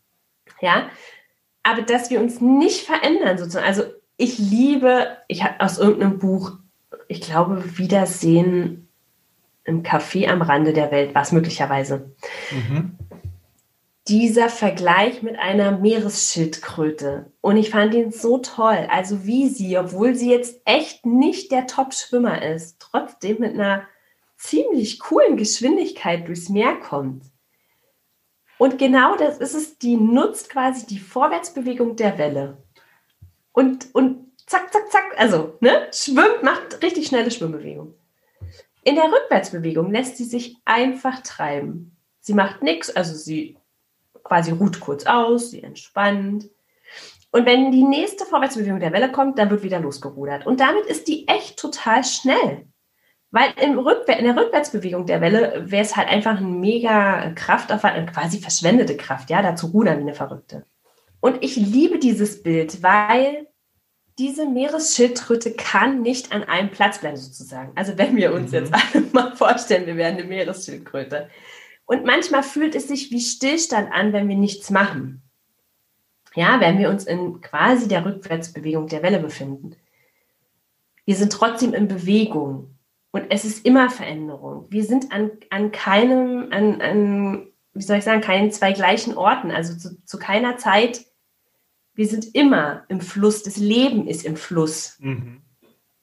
Ja? 0.62 0.88
Aber 1.62 1.82
dass 1.82 2.08
wir 2.08 2.20
uns 2.22 2.40
nicht 2.40 2.86
verändern, 2.86 3.36
sozusagen. 3.36 3.66
Also, 3.66 3.82
ich 4.16 4.38
liebe, 4.38 5.08
ich 5.28 5.44
habe 5.44 5.60
aus 5.60 5.76
irgendeinem 5.76 6.18
Buch, 6.18 6.52
ich 7.06 7.20
glaube, 7.20 7.76
Wiedersehen 7.76 8.88
im 9.64 9.82
Café 9.82 10.28
am 10.28 10.40
Rande 10.40 10.72
der 10.72 10.90
Welt, 10.90 11.14
war 11.14 11.20
es 11.20 11.32
möglicherweise 11.32 12.12
Mhm. 12.50 12.96
Dieser 14.10 14.48
Vergleich 14.48 15.22
mit 15.22 15.38
einer 15.38 15.70
Meeresschildkröte. 15.78 17.30
Und 17.40 17.56
ich 17.56 17.70
fand 17.70 17.94
ihn 17.94 18.10
so 18.10 18.38
toll. 18.38 18.88
Also 18.90 19.24
wie 19.24 19.48
sie, 19.48 19.78
obwohl 19.78 20.16
sie 20.16 20.28
jetzt 20.28 20.60
echt 20.64 21.06
nicht 21.06 21.52
der 21.52 21.68
Top-Schwimmer 21.68 22.42
ist, 22.42 22.80
trotzdem 22.80 23.38
mit 23.38 23.54
einer 23.54 23.86
ziemlich 24.36 24.98
coolen 24.98 25.36
Geschwindigkeit 25.36 26.26
durchs 26.26 26.48
Meer 26.48 26.74
kommt. 26.74 27.22
Und 28.58 28.78
genau 28.78 29.16
das 29.16 29.38
ist 29.38 29.54
es, 29.54 29.78
die 29.78 29.96
nutzt 29.96 30.50
quasi 30.50 30.86
die 30.86 30.98
Vorwärtsbewegung 30.98 31.94
der 31.94 32.18
Welle. 32.18 32.58
Und, 33.52 33.94
und 33.94 34.26
zack, 34.44 34.72
zack, 34.72 34.90
zack, 34.90 35.04
also, 35.18 35.56
ne, 35.60 35.86
schwimmt, 35.92 36.42
macht 36.42 36.82
richtig 36.82 37.06
schnelle 37.06 37.30
Schwimmbewegung. 37.30 37.94
In 38.82 38.96
der 38.96 39.04
Rückwärtsbewegung 39.04 39.92
lässt 39.92 40.16
sie 40.16 40.24
sich 40.24 40.56
einfach 40.64 41.22
treiben. 41.22 41.96
Sie 42.18 42.34
macht 42.34 42.62
nichts, 42.62 42.90
also 42.90 43.14
sie 43.14 43.56
quasi 44.30 44.52
ruht 44.52 44.78
kurz 44.78 45.06
aus, 45.06 45.50
sie 45.50 45.62
entspannt. 45.64 46.48
Und 47.32 47.46
wenn 47.46 47.72
die 47.72 47.82
nächste 47.82 48.24
Vorwärtsbewegung 48.24 48.78
der 48.78 48.92
Welle 48.92 49.10
kommt, 49.10 49.38
dann 49.38 49.50
wird 49.50 49.64
wieder 49.64 49.80
losgerudert. 49.80 50.46
Und 50.46 50.60
damit 50.60 50.86
ist 50.86 51.08
die 51.08 51.26
echt 51.26 51.58
total 51.58 52.04
schnell. 52.04 52.66
Weil 53.32 53.52
im 53.60 53.78
Rückwär 53.78 54.18
in 54.18 54.24
der 54.24 54.36
Rückwärtsbewegung 54.36 55.06
der 55.06 55.20
Welle 55.20 55.64
wäre 55.66 55.82
es 55.82 55.96
halt 55.96 56.08
einfach 56.08 56.38
ein 56.38 56.60
mega 56.60 57.30
Kraftaufwand, 57.34 57.94
eine 57.94 58.06
quasi 58.06 58.38
verschwendete 58.38 58.96
Kraft, 58.96 59.30
ja, 59.30 59.42
dazu 59.42 59.66
rudern 59.68 59.98
wie 59.98 60.02
eine 60.02 60.14
Verrückte. 60.14 60.64
Und 61.20 61.42
ich 61.42 61.56
liebe 61.56 61.98
dieses 61.98 62.42
Bild, 62.42 62.84
weil 62.84 63.48
diese 64.18 64.46
Meeresschildkröte 64.46 65.52
kann 65.54 66.02
nicht 66.02 66.32
an 66.32 66.44
einem 66.44 66.70
Platz 66.70 66.98
bleiben, 66.98 67.16
sozusagen. 67.16 67.72
Also 67.74 67.98
wenn 67.98 68.16
wir 68.16 68.32
uns 68.32 68.52
Mhm. 68.52 68.58
jetzt 68.58 68.74
alle 68.74 69.04
mal 69.12 69.34
vorstellen, 69.34 69.86
wir 69.86 69.96
wären 69.96 70.18
eine 70.18 70.24
Meeresschildkröte. 70.24 71.28
Und 71.90 72.04
manchmal 72.04 72.44
fühlt 72.44 72.76
es 72.76 72.86
sich 72.86 73.10
wie 73.10 73.20
Stillstand 73.20 73.90
an, 73.90 74.12
wenn 74.12 74.28
wir 74.28 74.36
nichts 74.36 74.70
machen. 74.70 75.22
Ja, 76.36 76.60
wenn 76.60 76.78
wir 76.78 76.88
uns 76.88 77.04
in 77.04 77.40
quasi 77.40 77.88
der 77.88 78.06
Rückwärtsbewegung 78.06 78.86
der 78.86 79.02
Welle 79.02 79.18
befinden. 79.18 79.74
Wir 81.04 81.16
sind 81.16 81.32
trotzdem 81.32 81.74
in 81.74 81.88
Bewegung 81.88 82.76
und 83.10 83.24
es 83.30 83.44
ist 83.44 83.66
immer 83.66 83.90
Veränderung. 83.90 84.66
Wir 84.70 84.84
sind 84.84 85.10
an, 85.10 85.32
an 85.50 85.72
keinem, 85.72 86.52
an, 86.52 86.80
an, 86.80 87.48
wie 87.74 87.82
soll 87.82 87.96
ich 87.96 88.04
sagen, 88.04 88.20
keinen 88.20 88.52
zwei 88.52 88.70
gleichen 88.70 89.16
Orten, 89.16 89.50
also 89.50 89.76
zu, 89.76 90.00
zu 90.04 90.16
keiner 90.16 90.58
Zeit. 90.58 91.06
Wir 91.94 92.06
sind 92.06 92.36
immer 92.36 92.84
im 92.86 93.00
Fluss, 93.00 93.42
das 93.42 93.56
Leben 93.56 94.06
ist 94.06 94.24
im 94.24 94.36
Fluss. 94.36 94.96
Mhm. 95.00 95.42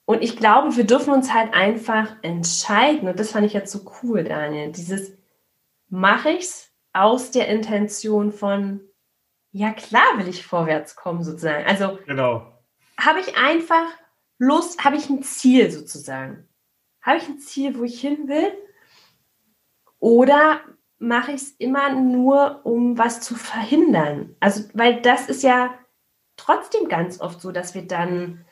Und 0.04 0.22
ich 0.22 0.36
glaube, 0.36 0.76
wir 0.76 0.84
dürfen 0.84 1.14
uns 1.14 1.32
halt 1.32 1.54
einfach 1.54 2.14
entscheiden. 2.20 3.08
Und 3.08 3.18
das 3.18 3.30
fand 3.30 3.46
ich 3.46 3.54
jetzt 3.54 3.72
so 3.72 3.90
cool, 4.02 4.24
Daniel. 4.24 4.70
Dieses, 4.70 5.17
mache 5.88 6.30
ich's 6.30 6.70
aus 6.92 7.30
der 7.30 7.48
Intention 7.48 8.32
von, 8.32 8.80
ja 9.52 9.72
klar 9.72 10.16
will 10.16 10.28
ich 10.28 10.44
vorwärts 10.46 10.96
kommen 10.96 11.22
sozusagen. 11.22 11.64
Also 11.66 11.98
Genau. 12.06 12.46
habe 12.98 13.20
ich 13.20 13.36
einfach 13.36 13.86
Lust, 14.38 14.84
habe 14.84 14.96
ich 14.96 15.08
ein 15.10 15.22
Ziel 15.22 15.70
sozusagen. 15.70 16.48
Habe 17.02 17.18
ich 17.18 17.28
ein 17.28 17.38
Ziel, 17.38 17.78
wo 17.78 17.84
ich 17.84 18.00
hin 18.00 18.28
will? 18.28 18.52
Oder 19.98 20.60
mache 20.98 21.32
ich 21.32 21.42
es 21.42 21.50
immer 21.52 21.92
nur, 21.92 22.60
um 22.64 22.98
was 22.98 23.20
zu 23.20 23.34
verhindern? 23.34 24.36
Also, 24.40 24.64
weil 24.74 25.00
das 25.02 25.28
ist 25.28 25.42
ja 25.42 25.74
trotzdem 26.36 26.88
ganz 26.88 27.20
oft 27.20 27.40
so, 27.40 27.50
dass 27.52 27.74
wir 27.74 27.82
dann 27.86 28.44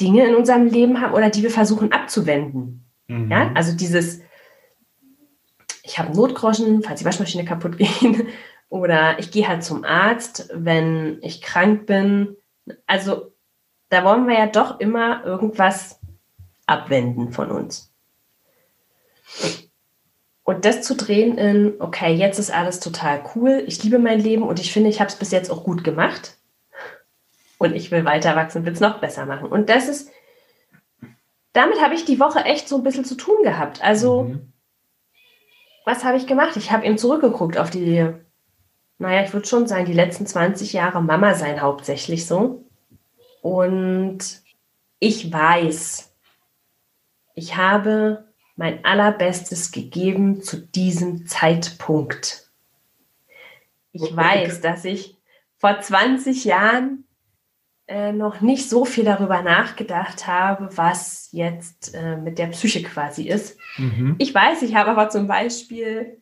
Dinge 0.00 0.26
in 0.26 0.34
unserem 0.34 0.66
Leben 0.66 1.00
haben 1.00 1.14
oder 1.14 1.30
die 1.30 1.42
wir 1.42 1.50
versuchen 1.50 1.92
abzuwenden. 1.92 2.84
Mhm. 3.06 3.30
Ja, 3.30 3.52
also 3.54 3.76
dieses, 3.76 4.22
ich 5.84 5.98
habe 5.98 6.16
Notgroschen, 6.16 6.82
falls 6.82 7.00
die 7.00 7.04
Waschmaschine 7.04 7.44
kaputt 7.44 7.76
geht, 7.78 8.26
oder 8.70 9.18
ich 9.18 9.30
gehe 9.30 9.46
halt 9.46 9.62
zum 9.62 9.84
Arzt, 9.84 10.48
wenn 10.52 11.18
ich 11.22 11.42
krank 11.42 11.86
bin. 11.86 12.36
Also 12.86 13.32
da 13.90 14.02
wollen 14.04 14.26
wir 14.26 14.36
ja 14.36 14.46
doch 14.46 14.80
immer 14.80 15.24
irgendwas 15.24 16.00
abwenden 16.66 17.32
von 17.32 17.50
uns. 17.50 17.92
Und 20.42 20.64
das 20.64 20.82
zu 20.82 20.96
drehen 20.96 21.38
in, 21.38 21.74
okay, 21.78 22.14
jetzt 22.14 22.38
ist 22.38 22.50
alles 22.52 22.80
total 22.80 23.22
cool, 23.34 23.62
ich 23.66 23.82
liebe 23.82 23.98
mein 23.98 24.20
Leben 24.20 24.42
und 24.42 24.58
ich 24.58 24.72
finde, 24.72 24.90
ich 24.90 25.00
habe 25.00 25.08
es 25.08 25.16
bis 25.16 25.30
jetzt 25.30 25.50
auch 25.50 25.64
gut 25.64 25.84
gemacht. 25.84 26.38
Und 27.58 27.74
ich 27.76 27.90
will 27.90 28.04
weiter 28.04 28.34
wachsen, 28.34 28.64
will 28.64 28.72
es 28.72 28.80
noch 28.80 29.00
besser 29.00 29.26
machen. 29.26 29.48
Und 29.48 29.68
das 29.68 29.88
ist, 29.88 30.10
damit 31.52 31.80
habe 31.80 31.94
ich 31.94 32.04
die 32.04 32.20
Woche 32.20 32.40
echt 32.40 32.68
so 32.68 32.76
ein 32.76 32.82
bisschen 32.82 33.04
zu 33.04 33.14
tun 33.14 33.42
gehabt. 33.42 33.82
Also, 33.82 34.24
Mhm. 34.24 34.53
Was 35.84 36.04
habe 36.04 36.16
ich 36.16 36.26
gemacht? 36.26 36.56
Ich 36.56 36.72
habe 36.72 36.84
eben 36.86 36.98
zurückgeguckt 36.98 37.58
auf 37.58 37.70
die, 37.70 38.08
naja, 38.98 39.24
ich 39.24 39.32
würde 39.32 39.46
schon 39.46 39.66
sagen, 39.66 39.84
die 39.84 39.92
letzten 39.92 40.26
20 40.26 40.72
Jahre 40.72 41.02
Mama 41.02 41.34
sein 41.34 41.60
hauptsächlich 41.60 42.26
so. 42.26 42.64
Und 43.42 44.42
ich 44.98 45.32
weiß, 45.32 46.12
ich 47.34 47.56
habe 47.56 48.24
mein 48.56 48.84
allerbestes 48.84 49.72
gegeben 49.72 50.42
zu 50.42 50.58
diesem 50.58 51.26
Zeitpunkt. 51.26 52.48
Ich 53.92 54.16
weiß, 54.16 54.60
dass 54.60 54.84
ich 54.84 55.16
vor 55.58 55.80
20 55.80 56.44
Jahren 56.44 57.03
äh, 57.86 58.12
noch 58.12 58.40
nicht 58.40 58.68
so 58.68 58.84
viel 58.84 59.04
darüber 59.04 59.42
nachgedacht 59.42 60.26
habe, 60.26 60.68
was 60.76 61.28
jetzt 61.32 61.94
äh, 61.94 62.16
mit 62.16 62.38
der 62.38 62.46
Psyche 62.48 62.82
quasi 62.82 63.28
ist. 63.28 63.58
Mhm. 63.76 64.16
Ich 64.18 64.34
weiß, 64.34 64.62
ich 64.62 64.74
habe 64.74 64.90
aber 64.90 65.10
zum 65.10 65.26
Beispiel 65.26 66.20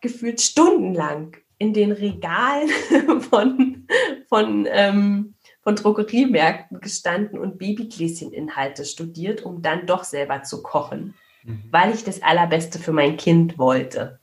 gefühlt 0.00 0.40
stundenlang 0.40 1.36
in 1.58 1.72
den 1.74 1.92
Regalen 1.92 2.68
von, 3.30 3.86
von, 4.28 4.66
ähm, 4.70 5.34
von 5.62 5.76
Drogeriemärkten 5.76 6.80
gestanden 6.80 7.38
und 7.38 7.58
Babygläscheninhalte 7.58 8.84
studiert, 8.84 9.42
um 9.42 9.62
dann 9.62 9.86
doch 9.86 10.04
selber 10.04 10.42
zu 10.42 10.62
kochen, 10.62 11.14
Mhm. 11.44 11.64
weil 11.70 11.94
ich 11.94 12.04
das 12.04 12.22
Allerbeste 12.22 12.78
für 12.78 12.92
mein 12.92 13.16
Kind 13.16 13.58
wollte. 13.58 14.18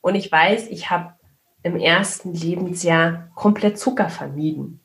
Und 0.00 0.14
ich 0.14 0.30
weiß, 0.30 0.68
ich 0.68 0.90
habe 0.90 1.14
im 1.62 1.76
ersten 1.76 2.32
Lebensjahr 2.32 3.30
komplett 3.34 3.78
Zucker 3.78 4.08
vermieden, 4.08 4.79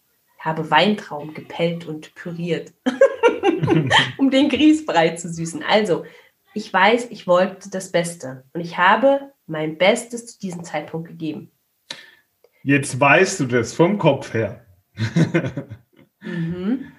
habe 0.45 0.69
Weintrauben 0.71 1.33
gepellt 1.33 1.85
und 1.85 2.13
püriert, 2.15 2.73
um 4.17 4.29
den 4.29 4.47
Grießbrei 4.49 5.09
zu 5.15 5.27
süßen. 5.27 5.63
Also, 5.67 6.05
ich 6.53 6.71
weiß, 6.71 7.07
ich 7.09 7.27
wollte 7.27 7.69
das 7.69 7.91
Beste 7.91 8.45
und 8.53 8.61
ich 8.61 8.77
habe 8.77 9.31
mein 9.47 9.77
Bestes 9.77 10.27
zu 10.27 10.39
diesem 10.39 10.63
Zeitpunkt 10.63 11.09
gegeben. 11.09 11.51
Jetzt 12.63 12.99
weißt 12.99 13.41
du 13.41 13.45
das 13.45 13.73
vom 13.73 13.97
Kopf 13.97 14.33
her. 14.33 14.65
Mhm. 16.21 16.91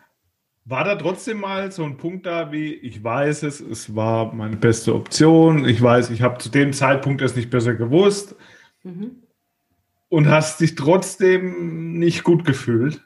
War 0.65 0.85
da 0.85 0.97
trotzdem 0.97 1.41
mal 1.41 1.71
so 1.71 1.85
ein 1.85 1.97
Punkt 1.97 2.27
da, 2.27 2.51
wie 2.53 2.75
ich 2.75 3.03
weiß 3.03 3.45
es, 3.45 3.61
es 3.61 3.95
war 3.95 4.35
meine 4.35 4.57
beste 4.57 4.95
Option, 4.95 5.69
ich 5.69 5.81
weiß, 5.81 6.11
ich 6.11 6.23
habe 6.23 6.39
zu 6.39 6.49
dem 6.49 6.73
Zeitpunkt 6.73 7.23
es 7.23 7.37
nicht 7.37 7.51
besser 7.51 7.75
gewusst 7.75 8.35
Mhm. 8.83 9.23
und 10.09 10.29
hast 10.29 10.61
dich 10.61 10.75
trotzdem 10.77 11.99
nicht 11.99 12.23
gut 12.23 12.45
gefühlt? 12.45 13.03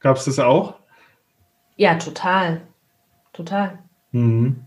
Gab 0.00 0.16
es 0.16 0.24
das 0.24 0.38
auch? 0.38 0.80
Ja, 1.76 1.94
total. 1.96 2.62
Total. 3.32 3.78
Mhm. 4.12 4.66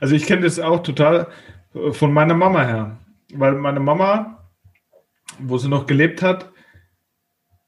Also 0.00 0.14
ich 0.14 0.26
kenne 0.26 0.42
das 0.42 0.60
auch 0.60 0.82
total 0.82 1.28
äh, 1.74 1.92
von 1.92 2.12
meiner 2.12 2.34
Mama 2.34 2.64
her, 2.64 2.98
weil 3.34 3.54
meine 3.54 3.80
Mama, 3.80 4.48
wo 5.38 5.58
sie 5.58 5.68
noch 5.68 5.86
gelebt 5.86 6.22
hat, 6.22 6.52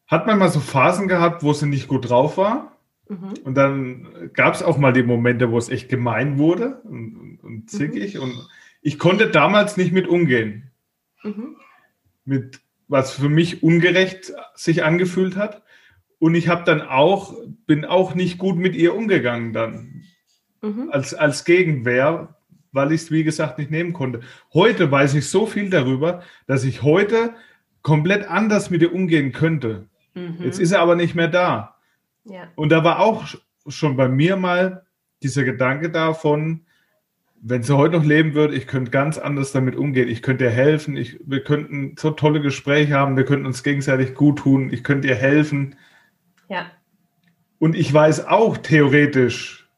hat 0.06 0.26
manchmal 0.26 0.50
so 0.50 0.60
Phasen 0.60 1.08
gehabt, 1.08 1.42
wo 1.42 1.52
sie 1.52 1.66
nicht 1.66 1.88
gut 1.88 2.08
drauf 2.08 2.36
war. 2.36 2.76
Mhm. 3.08 3.34
Und 3.42 3.54
dann 3.54 4.30
gab 4.32 4.54
es 4.54 4.62
auch 4.62 4.78
mal 4.78 4.92
die 4.92 5.02
Momente, 5.02 5.50
wo 5.50 5.58
es 5.58 5.68
echt 5.68 5.88
gemein 5.88 6.38
wurde 6.38 6.80
und, 6.84 7.16
und, 7.16 7.38
und 7.42 7.70
zickig. 7.70 8.18
Und 8.18 8.48
ich 8.80 8.98
konnte 8.98 9.30
damals 9.30 9.76
nicht 9.76 9.92
mit 9.92 10.06
umgehen. 10.06 10.70
Mhm. 11.22 11.56
mit 12.26 12.60
was 12.86 13.12
für 13.12 13.30
mich 13.30 13.62
ungerecht 13.62 14.32
sich 14.54 14.84
angefühlt 14.84 15.36
hat. 15.36 15.62
Und 16.24 16.34
ich 16.36 16.48
habe 16.48 16.64
dann 16.64 16.80
auch, 16.80 17.34
bin 17.66 17.84
auch 17.84 18.14
nicht 18.14 18.38
gut 18.38 18.56
mit 18.56 18.74
ihr 18.74 18.94
umgegangen 18.94 19.52
dann. 19.52 20.04
Mhm. 20.62 20.88
Als, 20.90 21.12
als 21.12 21.44
Gegenwehr, 21.44 22.34
weil 22.72 22.92
ich 22.92 23.02
es, 23.02 23.10
wie 23.10 23.24
gesagt, 23.24 23.58
nicht 23.58 23.70
nehmen 23.70 23.92
konnte. 23.92 24.20
Heute 24.54 24.90
weiß 24.90 25.16
ich 25.16 25.28
so 25.28 25.44
viel 25.44 25.68
darüber, 25.68 26.22
dass 26.46 26.64
ich 26.64 26.82
heute 26.82 27.34
komplett 27.82 28.26
anders 28.26 28.70
mit 28.70 28.80
ihr 28.80 28.94
umgehen 28.94 29.32
könnte. 29.32 29.84
Mhm. 30.14 30.36
Jetzt 30.42 30.60
ist 30.60 30.72
er 30.72 30.80
aber 30.80 30.96
nicht 30.96 31.14
mehr 31.14 31.28
da. 31.28 31.76
Ja. 32.24 32.48
Und 32.54 32.70
da 32.70 32.82
war 32.84 33.00
auch 33.00 33.26
schon 33.68 33.94
bei 33.98 34.08
mir 34.08 34.36
mal 34.36 34.86
dieser 35.22 35.44
Gedanke 35.44 35.90
davon, 35.90 36.62
wenn 37.42 37.62
sie 37.62 37.76
heute 37.76 37.98
noch 37.98 38.04
leben 38.06 38.32
würde, 38.32 38.54
ich 38.54 38.66
könnte 38.66 38.90
ganz 38.90 39.18
anders 39.18 39.52
damit 39.52 39.76
umgehen. 39.76 40.08
Ich 40.08 40.22
könnte 40.22 40.44
ihr 40.44 40.50
helfen. 40.50 40.96
Ich, 40.96 41.20
wir 41.22 41.44
könnten 41.44 41.96
so 41.98 42.12
tolle 42.12 42.40
Gespräche 42.40 42.94
haben. 42.94 43.18
Wir 43.18 43.26
könnten 43.26 43.44
uns 43.44 43.62
gegenseitig 43.62 44.14
gut 44.14 44.38
tun. 44.38 44.72
Ich 44.72 44.82
könnte 44.84 45.08
ihr 45.08 45.16
helfen. 45.16 45.76
Ja. 46.48 46.70
Und 47.58 47.74
ich 47.74 47.92
weiß 47.92 48.26
auch 48.26 48.58
theoretisch, 48.58 49.68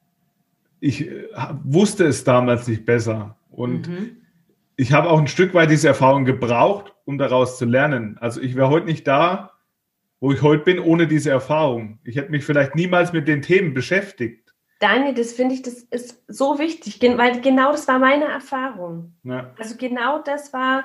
ich 0.80 1.08
äh, 1.08 1.28
wusste 1.62 2.04
es 2.04 2.24
damals 2.24 2.66
nicht 2.68 2.84
besser. 2.84 3.36
Und 3.50 3.88
mhm. 3.88 4.16
ich 4.76 4.92
habe 4.92 5.10
auch 5.10 5.18
ein 5.18 5.28
Stück 5.28 5.54
weit 5.54 5.70
diese 5.70 5.88
Erfahrung 5.88 6.24
gebraucht, 6.24 6.94
um 7.04 7.18
daraus 7.18 7.58
zu 7.58 7.64
lernen. 7.64 8.18
Also 8.20 8.40
ich 8.40 8.56
wäre 8.56 8.68
heute 8.68 8.86
nicht 8.86 9.06
da, 9.06 9.52
wo 10.20 10.32
ich 10.32 10.42
heute 10.42 10.64
bin, 10.64 10.78
ohne 10.78 11.06
diese 11.06 11.30
Erfahrung. 11.30 11.98
Ich 12.04 12.16
hätte 12.16 12.30
mich 12.30 12.44
vielleicht 12.44 12.74
niemals 12.74 13.12
mit 13.12 13.28
den 13.28 13.42
Themen 13.42 13.74
beschäftigt. 13.74 14.46
Daniel, 14.78 15.14
das 15.14 15.32
finde 15.32 15.54
ich, 15.54 15.62
das 15.62 15.74
ist 15.74 16.22
so 16.28 16.58
wichtig, 16.58 17.00
weil 17.00 17.40
genau 17.40 17.72
das 17.72 17.88
war 17.88 17.98
meine 17.98 18.26
Erfahrung. 18.26 19.14
Ja. 19.24 19.54
Also 19.58 19.76
genau 19.76 20.18
das 20.22 20.52
war, 20.52 20.84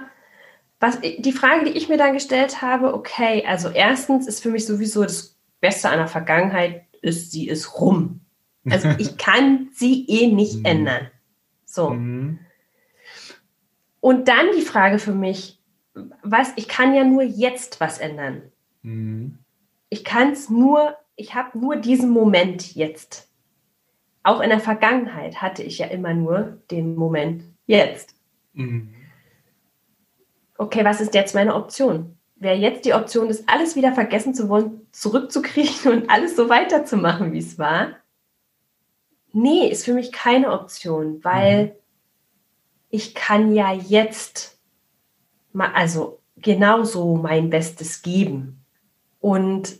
was 0.79 0.99
die 1.01 1.33
Frage, 1.33 1.65
die 1.65 1.77
ich 1.77 1.89
mir 1.89 1.97
dann 1.97 2.13
gestellt 2.13 2.61
habe, 2.61 2.93
okay, 2.93 3.43
also 3.45 3.69
erstens 3.69 4.27
ist 4.27 4.41
für 4.41 4.49
mich 4.49 4.65
sowieso 4.65 5.03
das 5.03 5.40
Beste 5.61 5.89
an 5.89 5.99
der 5.99 6.07
Vergangenheit 6.07 6.85
ist, 7.01 7.31
sie 7.31 7.47
ist 7.47 7.79
rum. 7.79 8.21
Also 8.69 8.89
ich 8.97 9.17
kann 9.17 9.69
sie 9.73 10.05
eh 10.07 10.27
nicht 10.27 10.59
mhm. 10.59 10.65
ändern. 10.65 11.07
So. 11.63 11.91
Mhm. 11.91 12.39
Und 14.01 14.27
dann 14.27 14.47
die 14.55 14.63
Frage 14.63 14.99
für 14.99 15.13
mich, 15.13 15.59
was, 16.23 16.51
ich 16.55 16.67
kann 16.67 16.93
ja 16.93 17.03
nur 17.03 17.23
jetzt 17.23 17.79
was 17.79 17.99
ändern. 17.99 18.51
Mhm. 18.81 19.37
Ich 19.89 20.03
kann 20.03 20.31
es 20.31 20.49
nur, 20.49 20.95
ich 21.15 21.35
habe 21.35 21.57
nur 21.57 21.75
diesen 21.75 22.09
Moment 22.09 22.75
jetzt. 22.75 23.29
Auch 24.23 24.41
in 24.41 24.49
der 24.49 24.59
Vergangenheit 24.59 25.41
hatte 25.41 25.63
ich 25.63 25.79
ja 25.79 25.87
immer 25.87 26.13
nur 26.13 26.61
den 26.69 26.95
Moment 26.95 27.43
jetzt. 27.65 28.15
Okay, 30.57 30.85
was 30.85 31.01
ist 31.01 31.13
jetzt 31.13 31.33
meine 31.33 31.55
Option? 31.55 32.17
Wäre 32.41 32.55
jetzt 32.55 32.85
die 32.85 32.95
Option, 32.95 33.27
das 33.27 33.47
alles 33.47 33.75
wieder 33.75 33.93
vergessen 33.93 34.33
zu 34.33 34.49
wollen, 34.49 34.87
zurückzukriegen 34.91 35.91
und 35.91 36.09
alles 36.09 36.35
so 36.35 36.49
weiterzumachen, 36.49 37.33
wie 37.33 37.37
es 37.37 37.59
war? 37.59 37.89
Nee, 39.31 39.67
ist 39.67 39.85
für 39.85 39.93
mich 39.93 40.11
keine 40.11 40.51
Option, 40.51 41.23
weil 41.23 41.65
mhm. 41.65 41.71
ich 42.89 43.13
kann 43.13 43.53
ja 43.53 43.71
jetzt 43.71 44.59
mal, 45.53 45.71
also 45.75 46.19
genauso 46.35 47.15
mein 47.15 47.51
Bestes 47.51 48.01
geben. 48.01 48.65
Und 49.19 49.77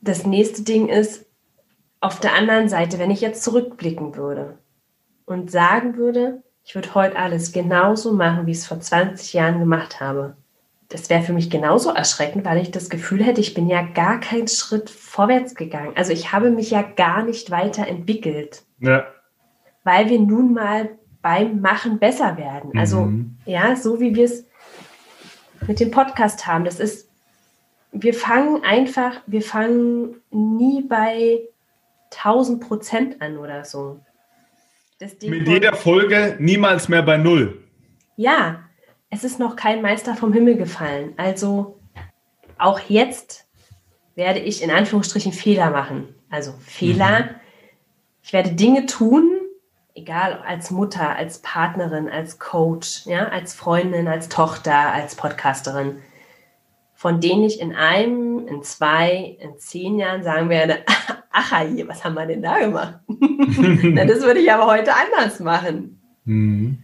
das 0.00 0.24
nächste 0.24 0.62
Ding 0.62 0.88
ist, 0.88 1.26
auf 2.00 2.20
der 2.20 2.32
anderen 2.32 2.70
Seite, 2.70 2.98
wenn 2.98 3.10
ich 3.10 3.20
jetzt 3.20 3.44
zurückblicken 3.44 4.16
würde 4.16 4.56
und 5.26 5.50
sagen 5.50 5.98
würde, 5.98 6.42
ich 6.64 6.74
würde 6.74 6.94
heute 6.94 7.16
alles 7.16 7.52
genauso 7.52 8.14
machen, 8.14 8.46
wie 8.46 8.52
ich 8.52 8.58
es 8.58 8.66
vor 8.66 8.80
20 8.80 9.34
Jahren 9.34 9.58
gemacht 9.58 10.00
habe, 10.00 10.38
das 10.92 11.08
wäre 11.08 11.22
für 11.22 11.32
mich 11.32 11.48
genauso 11.48 11.90
erschreckend, 11.90 12.44
weil 12.44 12.60
ich 12.60 12.70
das 12.70 12.90
Gefühl 12.90 13.24
hätte, 13.24 13.40
ich 13.40 13.54
bin 13.54 13.66
ja 13.66 13.80
gar 13.80 14.20
keinen 14.20 14.46
Schritt 14.46 14.90
vorwärts 14.90 15.54
gegangen. 15.54 15.92
Also 15.96 16.12
ich 16.12 16.32
habe 16.32 16.50
mich 16.50 16.70
ja 16.70 16.82
gar 16.82 17.24
nicht 17.24 17.50
weiterentwickelt. 17.50 18.64
Ja. 18.78 19.06
Weil 19.84 20.10
wir 20.10 20.20
nun 20.20 20.52
mal 20.52 20.90
beim 21.22 21.62
Machen 21.62 21.98
besser 21.98 22.36
werden. 22.36 22.78
Also 22.78 23.06
mhm. 23.06 23.38
ja, 23.46 23.74
so 23.74 24.00
wie 24.00 24.14
wir 24.14 24.26
es 24.26 24.44
mit 25.66 25.80
dem 25.80 25.90
Podcast 25.90 26.46
haben. 26.46 26.66
Das 26.66 26.78
ist, 26.78 27.08
wir 27.92 28.12
fangen 28.12 28.62
einfach, 28.62 29.22
wir 29.26 29.42
fangen 29.42 30.16
nie 30.30 30.82
bei 30.82 31.40
1000 32.10 32.62
Prozent 32.62 33.22
an 33.22 33.38
oder 33.38 33.64
so. 33.64 33.98
Mit 35.00 35.48
jeder 35.48 35.72
Folge 35.72 36.36
niemals 36.38 36.90
mehr 36.90 37.02
bei 37.02 37.16
Null. 37.16 37.64
Ja, 38.16 38.60
es 39.12 39.24
ist 39.24 39.38
noch 39.38 39.56
kein 39.56 39.82
Meister 39.82 40.16
vom 40.16 40.32
Himmel 40.32 40.56
gefallen. 40.56 41.12
Also 41.18 41.78
auch 42.56 42.80
jetzt 42.88 43.46
werde 44.14 44.40
ich 44.40 44.62
in 44.62 44.70
Anführungsstrichen 44.70 45.32
Fehler 45.32 45.70
machen. 45.70 46.14
Also 46.30 46.54
Fehler. 46.64 47.20
Mhm. 47.20 47.28
Ich 48.22 48.32
werde 48.32 48.52
Dinge 48.52 48.86
tun, 48.86 49.30
egal 49.94 50.42
als 50.46 50.70
Mutter, 50.70 51.14
als 51.14 51.40
Partnerin, 51.40 52.08
als 52.08 52.38
Coach, 52.38 53.04
ja, 53.04 53.28
als 53.28 53.52
Freundin, 53.52 54.08
als 54.08 54.30
Tochter, 54.30 54.94
als 54.94 55.14
Podcasterin, 55.14 55.98
von 56.94 57.20
denen 57.20 57.44
ich 57.44 57.60
in 57.60 57.74
einem, 57.74 58.46
in 58.48 58.62
zwei, 58.62 59.36
in 59.40 59.58
zehn 59.58 59.98
Jahren 59.98 60.22
sagen 60.22 60.48
werde, 60.48 60.86
ach 61.30 61.62
je, 61.64 61.86
was 61.86 62.02
haben 62.02 62.14
wir 62.14 62.24
denn 62.24 62.40
da 62.40 62.60
gemacht? 62.60 63.00
Na, 63.08 64.06
das 64.06 64.22
würde 64.22 64.40
ich 64.40 64.50
aber 64.50 64.72
heute 64.72 64.92
anders 64.94 65.38
machen. 65.40 66.00
Mhm. 66.24 66.82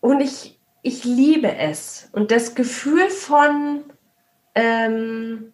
Und 0.00 0.20
ich, 0.20 0.59
ich 0.82 1.04
liebe 1.04 1.56
es. 1.56 2.08
Und 2.12 2.30
das 2.30 2.54
Gefühl 2.54 3.10
von, 3.10 3.84
ähm, 4.54 5.52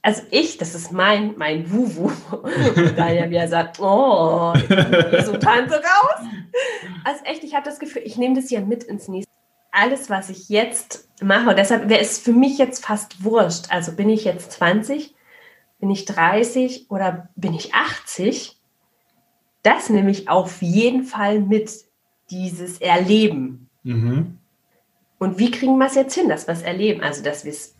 also 0.00 0.22
ich, 0.30 0.58
das 0.58 0.74
ist 0.74 0.92
mein, 0.92 1.34
mein 1.36 1.70
Wuwu, 1.70 2.10
Daniel 2.96 3.30
wie 3.30 3.36
er 3.36 3.48
sagt, 3.48 3.78
oh, 3.80 4.52
so 5.24 5.36
Tante 5.36 5.74
raus. 5.74 6.26
Also 7.04 7.24
echt, 7.24 7.44
ich 7.44 7.54
habe 7.54 7.64
das 7.64 7.78
Gefühl, 7.78 8.02
ich 8.04 8.16
nehme 8.16 8.34
das 8.34 8.48
hier 8.48 8.60
mit 8.60 8.84
ins 8.84 9.08
nächste. 9.08 9.30
Alles, 9.70 10.10
was 10.10 10.28
ich 10.28 10.48
jetzt 10.48 11.08
mache, 11.22 11.50
und 11.50 11.58
deshalb 11.58 11.88
wäre 11.88 12.00
es 12.00 12.18
für 12.18 12.32
mich 12.32 12.58
jetzt 12.58 12.84
fast 12.84 13.24
wurscht. 13.24 13.66
Also 13.70 13.92
bin 13.92 14.10
ich 14.10 14.24
jetzt 14.24 14.52
20, 14.52 15.14
bin 15.78 15.90
ich 15.90 16.04
30 16.04 16.90
oder 16.90 17.28
bin 17.36 17.54
ich 17.54 17.74
80? 17.74 18.58
Das 19.62 19.88
nehme 19.88 20.10
ich 20.10 20.28
auf 20.28 20.60
jeden 20.60 21.04
Fall 21.04 21.38
mit, 21.40 21.70
dieses 22.32 22.80
Erleben. 22.80 23.68
Mhm. 23.82 24.38
Und 25.18 25.38
wie 25.38 25.50
kriegen 25.50 25.78
wir 25.78 25.86
es 25.86 25.94
jetzt 25.94 26.14
hin, 26.14 26.28
dass 26.28 26.46
wir 26.46 26.54
es 26.54 26.62
erleben? 26.62 27.02
Also, 27.02 27.22
dass 27.22 27.44
wir 27.44 27.52
es 27.52 27.76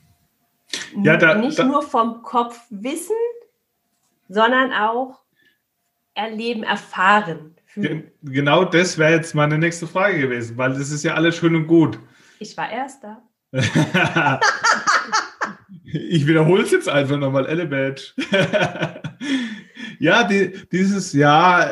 ja, 1.02 1.16
da, 1.16 1.34
nicht 1.34 1.58
da, 1.58 1.64
nur 1.64 1.82
vom 1.82 2.22
Kopf 2.22 2.60
wissen, 2.70 3.16
sondern 4.28 4.72
auch 4.72 5.20
erleben, 6.14 6.62
erfahren. 6.62 7.56
Fühlen. 7.66 8.10
Genau 8.22 8.64
das 8.64 8.98
wäre 8.98 9.12
jetzt 9.12 9.34
meine 9.34 9.58
nächste 9.58 9.86
Frage 9.86 10.20
gewesen, 10.20 10.58
weil 10.58 10.74
das 10.74 10.90
ist 10.90 11.04
ja 11.04 11.14
alles 11.14 11.36
schön 11.36 11.56
und 11.56 11.66
gut. 11.66 11.98
Ich 12.38 12.56
war 12.56 12.70
erster. 12.70 13.22
ich 15.84 16.26
wiederhole 16.26 16.62
es 16.62 16.70
jetzt 16.70 16.88
einfach 16.88 17.16
nochmal, 17.16 17.46
Elle 17.46 17.66
Badge. 17.68 18.12
ja, 19.98 20.24
die, 20.24 20.52
dieses 20.70 21.12
Jahr, 21.12 21.70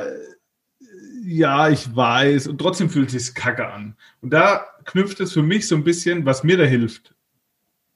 ja, 1.30 1.68
ich 1.68 1.94
weiß, 1.94 2.48
und 2.48 2.58
trotzdem 2.58 2.90
fühlt 2.90 3.14
es 3.14 3.26
sich 3.26 3.34
kacke 3.34 3.72
an. 3.72 3.94
Und 4.20 4.32
da 4.32 4.66
knüpft 4.84 5.20
es 5.20 5.32
für 5.32 5.42
mich 5.42 5.68
so 5.68 5.76
ein 5.76 5.84
bisschen, 5.84 6.26
was 6.26 6.42
mir 6.42 6.56
da 6.56 6.64
hilft 6.64 7.14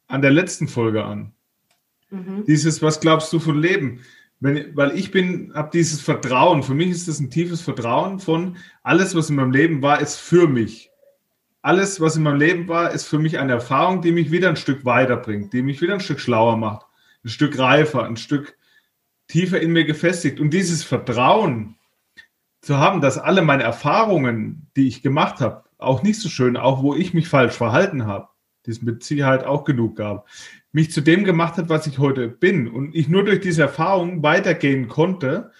an 0.07 0.23
der 0.23 0.31
letzten 0.31 0.68
Folge 0.68 1.05
an. 1.05 1.33
Mhm. 2.11 2.44
Dieses, 2.47 2.81
was 2.81 3.01
glaubst 3.01 3.33
du 3.33 3.40
von 3.40 3.61
Leben? 3.61 4.01
Wenn, 4.38 4.77
weil 4.77 4.97
ich 4.97 5.11
bin, 5.11 5.53
habe 5.55 5.70
dieses 5.73 6.01
Vertrauen. 6.01 6.62
Für 6.62 6.75
mich 6.75 6.90
ist 6.90 7.09
das 7.09 7.18
ein 7.18 7.31
tiefes 7.31 7.61
Vertrauen 7.61 8.20
von 8.20 8.57
alles, 8.83 9.16
was 9.16 9.31
in 9.31 9.37
meinem 9.37 9.51
Leben 9.51 9.83
war, 9.83 10.01
ist 10.01 10.16
für 10.16 10.47
mich. 10.47 10.90
Alles, 11.62 12.01
was 12.01 12.16
in 12.16 12.23
meinem 12.23 12.38
Leben 12.38 12.68
war, 12.68 12.92
ist 12.92 13.09
für 13.09 13.18
mich 13.18 13.38
eine 13.38 13.53
Erfahrung, 13.53 14.03
die 14.03 14.12
mich 14.12 14.31
wieder 14.31 14.49
ein 14.49 14.57
Stück 14.57 14.85
weiterbringt, 14.85 15.53
die 15.53 15.62
mich 15.62 15.81
wieder 15.81 15.94
ein 15.94 16.01
Stück 16.01 16.20
schlauer 16.20 16.57
macht, 16.57 16.87
ein 17.25 17.31
Stück 17.31 17.59
reifer, 17.59 18.05
ein 18.05 18.18
Stück 18.18 18.57
tiefer 19.27 19.61
in 19.61 19.73
mir 19.73 19.85
gefestigt. 19.85 20.38
Und 20.38 20.51
dieses 20.51 20.85
Vertrauen 20.85 21.77
zu 22.64 22.79
haben, 22.79 23.00
dass 23.00 23.18
alle 23.18 23.42
meine 23.42 23.62
Erfahrungen, 23.62 24.68
die 24.77 24.88
ich 24.88 25.03
gemacht 25.03 25.40
habe, 25.40 25.64
auch 25.79 26.03
nicht 26.03 26.20
so 26.20 26.29
schön, 26.29 26.57
auch 26.57 26.83
wo 26.83 26.94
ich 26.94 27.14
mich 27.14 27.29
falsch 27.29 27.55
verhalten 27.55 28.07
habe, 28.07 28.29
die 28.66 28.70
es 28.70 28.83
mit 28.83 29.03
Sicherheit 29.05 29.44
auch 29.44 29.64
genug 29.64 29.96
gab, 29.96 30.27
mich 30.72 30.90
zu 30.90 31.00
dem 31.00 31.24
gemacht 31.24 31.57
hat, 31.57 31.68
was 31.68 31.87
ich 31.87 31.98
heute 31.98 32.29
bin 32.29 32.68
und 32.68 32.94
ich 32.94 33.09
nur 33.09 33.24
durch 33.24 33.40
diese 33.40 33.62
Erfahrung 33.62 34.22
weitergehen 34.22 34.88
konnte. 34.88 35.53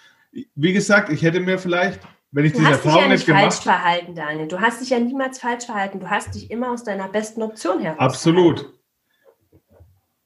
Wie 0.55 0.73
gesagt, 0.73 1.09
ich 1.09 1.21
hätte 1.21 1.39
mir 1.39 1.59
vielleicht, 1.59 2.01
wenn 2.31 2.45
ich 2.45 2.53
du 2.53 2.59
diese 2.59 2.71
Erfahrung 2.71 3.03
ja 3.03 3.07
nicht, 3.09 3.27
nicht 3.27 3.37
falsch 3.37 3.55
verhalten, 3.55 4.15
Daniel. 4.15 4.47
Du 4.47 4.59
hast 4.59 4.81
dich 4.81 4.89
ja 4.89 4.99
niemals 4.99 5.39
falsch 5.39 5.65
verhalten. 5.65 5.99
Du 5.99 6.09
hast 6.09 6.35
dich 6.35 6.51
immer 6.51 6.71
aus 6.71 6.83
deiner 6.83 7.07
besten 7.07 7.41
Option 7.43 7.79
heraus. 7.79 7.99
Absolut. 7.99 8.73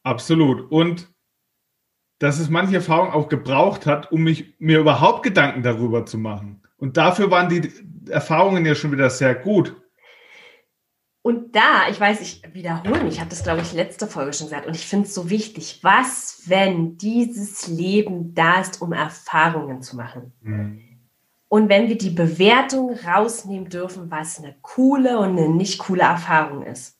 Absolut. 0.03 0.71
Und 0.71 1.07
dass 2.19 2.39
es 2.39 2.49
manche 2.49 2.75
Erfahrungen 2.75 3.13
auch 3.13 3.29
gebraucht 3.29 3.85
hat, 3.85 4.11
um 4.11 4.23
mich, 4.23 4.55
mir 4.59 4.79
überhaupt 4.79 5.23
Gedanken 5.23 5.63
darüber 5.63 6.05
zu 6.05 6.17
machen. 6.17 6.61
Und 6.79 6.97
dafür 6.97 7.29
waren 7.29 7.49
die 7.49 7.71
Erfahrungen 8.09 8.65
ja 8.65 8.73
schon 8.73 8.91
wieder 8.91 9.09
sehr 9.09 9.35
gut. 9.35 9.75
Und 11.21 11.55
da, 11.55 11.89
ich 11.89 11.99
weiß, 11.99 12.21
ich 12.21 12.41
wiederhole 12.53 13.03
mich, 13.03 13.15
ich 13.15 13.19
habe 13.19 13.29
das, 13.29 13.43
glaube 13.43 13.61
ich, 13.61 13.73
letzte 13.73 14.07
Folge 14.07 14.33
schon 14.33 14.47
gesagt, 14.47 14.65
und 14.65 14.75
ich 14.75 14.87
finde 14.87 15.05
es 15.05 15.13
so 15.13 15.29
wichtig, 15.29 15.79
was, 15.81 16.43
wenn 16.45 16.97
dieses 16.97 17.67
Leben 17.67 18.33
da 18.33 18.61
ist, 18.61 18.81
um 18.81 18.93
Erfahrungen 18.93 19.81
zu 19.81 19.97
machen? 19.97 20.31
Mhm. 20.41 20.81
Und 21.49 21.67
wenn 21.67 21.89
wir 21.89 21.97
die 21.97 22.11
Bewertung 22.11 22.91
rausnehmen 22.93 23.69
dürfen, 23.69 24.09
was 24.09 24.39
eine 24.39 24.55
coole 24.61 25.19
und 25.19 25.37
eine 25.37 25.49
nicht 25.49 25.79
coole 25.79 26.03
Erfahrung 26.03 26.63
ist. 26.63 26.97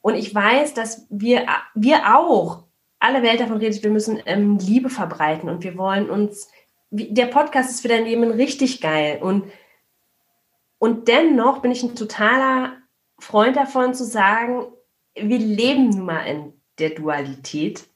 Und 0.00 0.14
ich 0.14 0.32
weiß, 0.32 0.74
dass 0.74 1.06
wir, 1.10 1.46
wir 1.74 2.16
auch, 2.16 2.64
alle 3.00 3.22
Welt 3.22 3.40
davon 3.40 3.58
redet, 3.58 3.82
wir 3.82 3.90
müssen 3.90 4.18
ähm, 4.26 4.58
Liebe 4.58 4.90
verbreiten 4.90 5.48
und 5.48 5.64
wir 5.64 5.76
wollen 5.76 6.10
uns, 6.10 6.48
der 6.90 7.26
Podcast 7.26 7.70
ist 7.70 7.82
für 7.82 7.88
dein 7.88 8.04
Leben 8.04 8.30
richtig 8.30 8.80
geil. 8.80 9.18
Und, 9.20 9.50
und 10.78 11.08
dennoch 11.08 11.60
bin 11.60 11.70
ich 11.70 11.82
ein 11.82 11.96
totaler 11.96 12.76
Freund 13.18 13.56
davon 13.56 13.94
zu 13.94 14.04
sagen, 14.04 14.66
wir 15.14 15.38
leben 15.38 15.90
nun 15.90 16.06
mal 16.06 16.22
in 16.26 16.52
der 16.78 16.90
Dualität. 16.90 17.86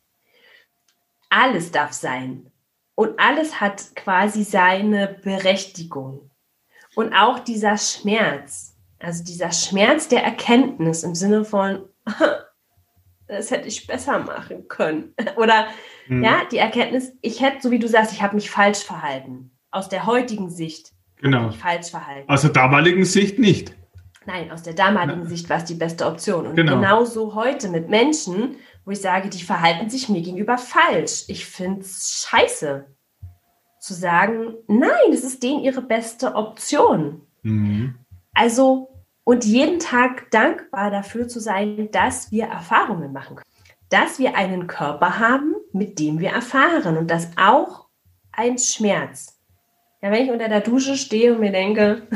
Alles 1.30 1.70
darf 1.70 1.92
sein. 1.92 2.50
Und 2.94 3.18
alles 3.18 3.60
hat 3.60 3.94
quasi 3.96 4.44
seine 4.44 5.08
Berechtigung. 5.08 6.30
Und 6.94 7.14
auch 7.14 7.38
dieser 7.38 7.78
Schmerz, 7.78 8.76
also 8.98 9.24
dieser 9.24 9.50
Schmerz 9.50 10.08
der 10.08 10.22
Erkenntnis 10.22 11.02
im 11.02 11.14
Sinne 11.14 11.44
von, 11.44 11.88
das 13.28 13.50
hätte 13.50 13.68
ich 13.68 13.86
besser 13.86 14.18
machen 14.18 14.68
können. 14.68 15.14
Oder 15.36 15.68
mhm. 16.16 16.24
ja, 16.24 16.42
die 16.50 16.58
Erkenntnis, 16.58 17.12
ich 17.20 17.40
hätte, 17.40 17.62
so 17.62 17.70
wie 17.70 17.78
du 17.78 17.88
sagst, 17.88 18.12
ich 18.12 18.22
habe 18.22 18.34
mich 18.34 18.50
falsch 18.50 18.80
verhalten. 18.80 19.50
Aus 19.70 19.88
der 19.88 20.06
heutigen 20.06 20.50
Sicht. 20.50 20.92
Genau. 21.20 21.50
Falsch 21.50 21.90
verhalten. 21.90 22.28
Aus 22.28 22.42
der 22.42 22.50
damaligen 22.50 23.04
Sicht 23.04 23.38
nicht. 23.38 23.74
Nein, 24.26 24.50
aus 24.50 24.62
der 24.62 24.74
damaligen. 24.74 25.26
Sicht 25.26 25.48
war 25.50 25.58
es 25.58 25.64
die 25.64 25.74
beste 25.74 26.06
Option. 26.06 26.46
Und 26.46 26.56
genau. 26.56 26.76
genauso 26.76 27.34
heute 27.34 27.68
mit 27.68 27.88
Menschen, 27.88 28.56
wo 28.84 28.90
ich 28.90 29.00
sage, 29.00 29.28
die 29.28 29.42
verhalten 29.42 29.88
sich 29.90 30.08
mir 30.08 30.22
gegenüber 30.22 30.58
falsch. 30.58 31.24
Ich 31.28 31.46
finde 31.46 31.80
es 31.80 32.26
scheiße 32.28 32.86
zu 33.78 33.94
sagen, 33.94 34.54
nein, 34.68 35.12
es 35.12 35.24
ist 35.24 35.42
denen 35.42 35.60
ihre 35.60 35.82
beste 35.82 36.34
Option. 36.34 37.22
Mhm. 37.42 37.96
Also, 38.32 38.88
und 39.24 39.44
jeden 39.44 39.80
Tag 39.80 40.30
dankbar 40.30 40.90
dafür 40.90 41.28
zu 41.28 41.40
sein, 41.40 41.88
dass 41.90 42.30
wir 42.30 42.44
Erfahrungen 42.44 43.12
machen 43.12 43.36
können. 43.36 43.51
Dass 43.92 44.18
wir 44.18 44.36
einen 44.36 44.68
Körper 44.68 45.18
haben, 45.18 45.54
mit 45.72 45.98
dem 45.98 46.18
wir 46.18 46.30
erfahren. 46.30 46.96
Und 46.96 47.10
das 47.10 47.28
auch 47.36 47.88
ein 48.32 48.56
Schmerz. 48.56 49.38
Ja, 50.00 50.10
wenn 50.10 50.24
ich 50.24 50.30
unter 50.30 50.48
der 50.48 50.62
Dusche 50.62 50.96
stehe 50.96 51.34
und 51.34 51.40
mir 51.40 51.52
denke, 51.52 52.06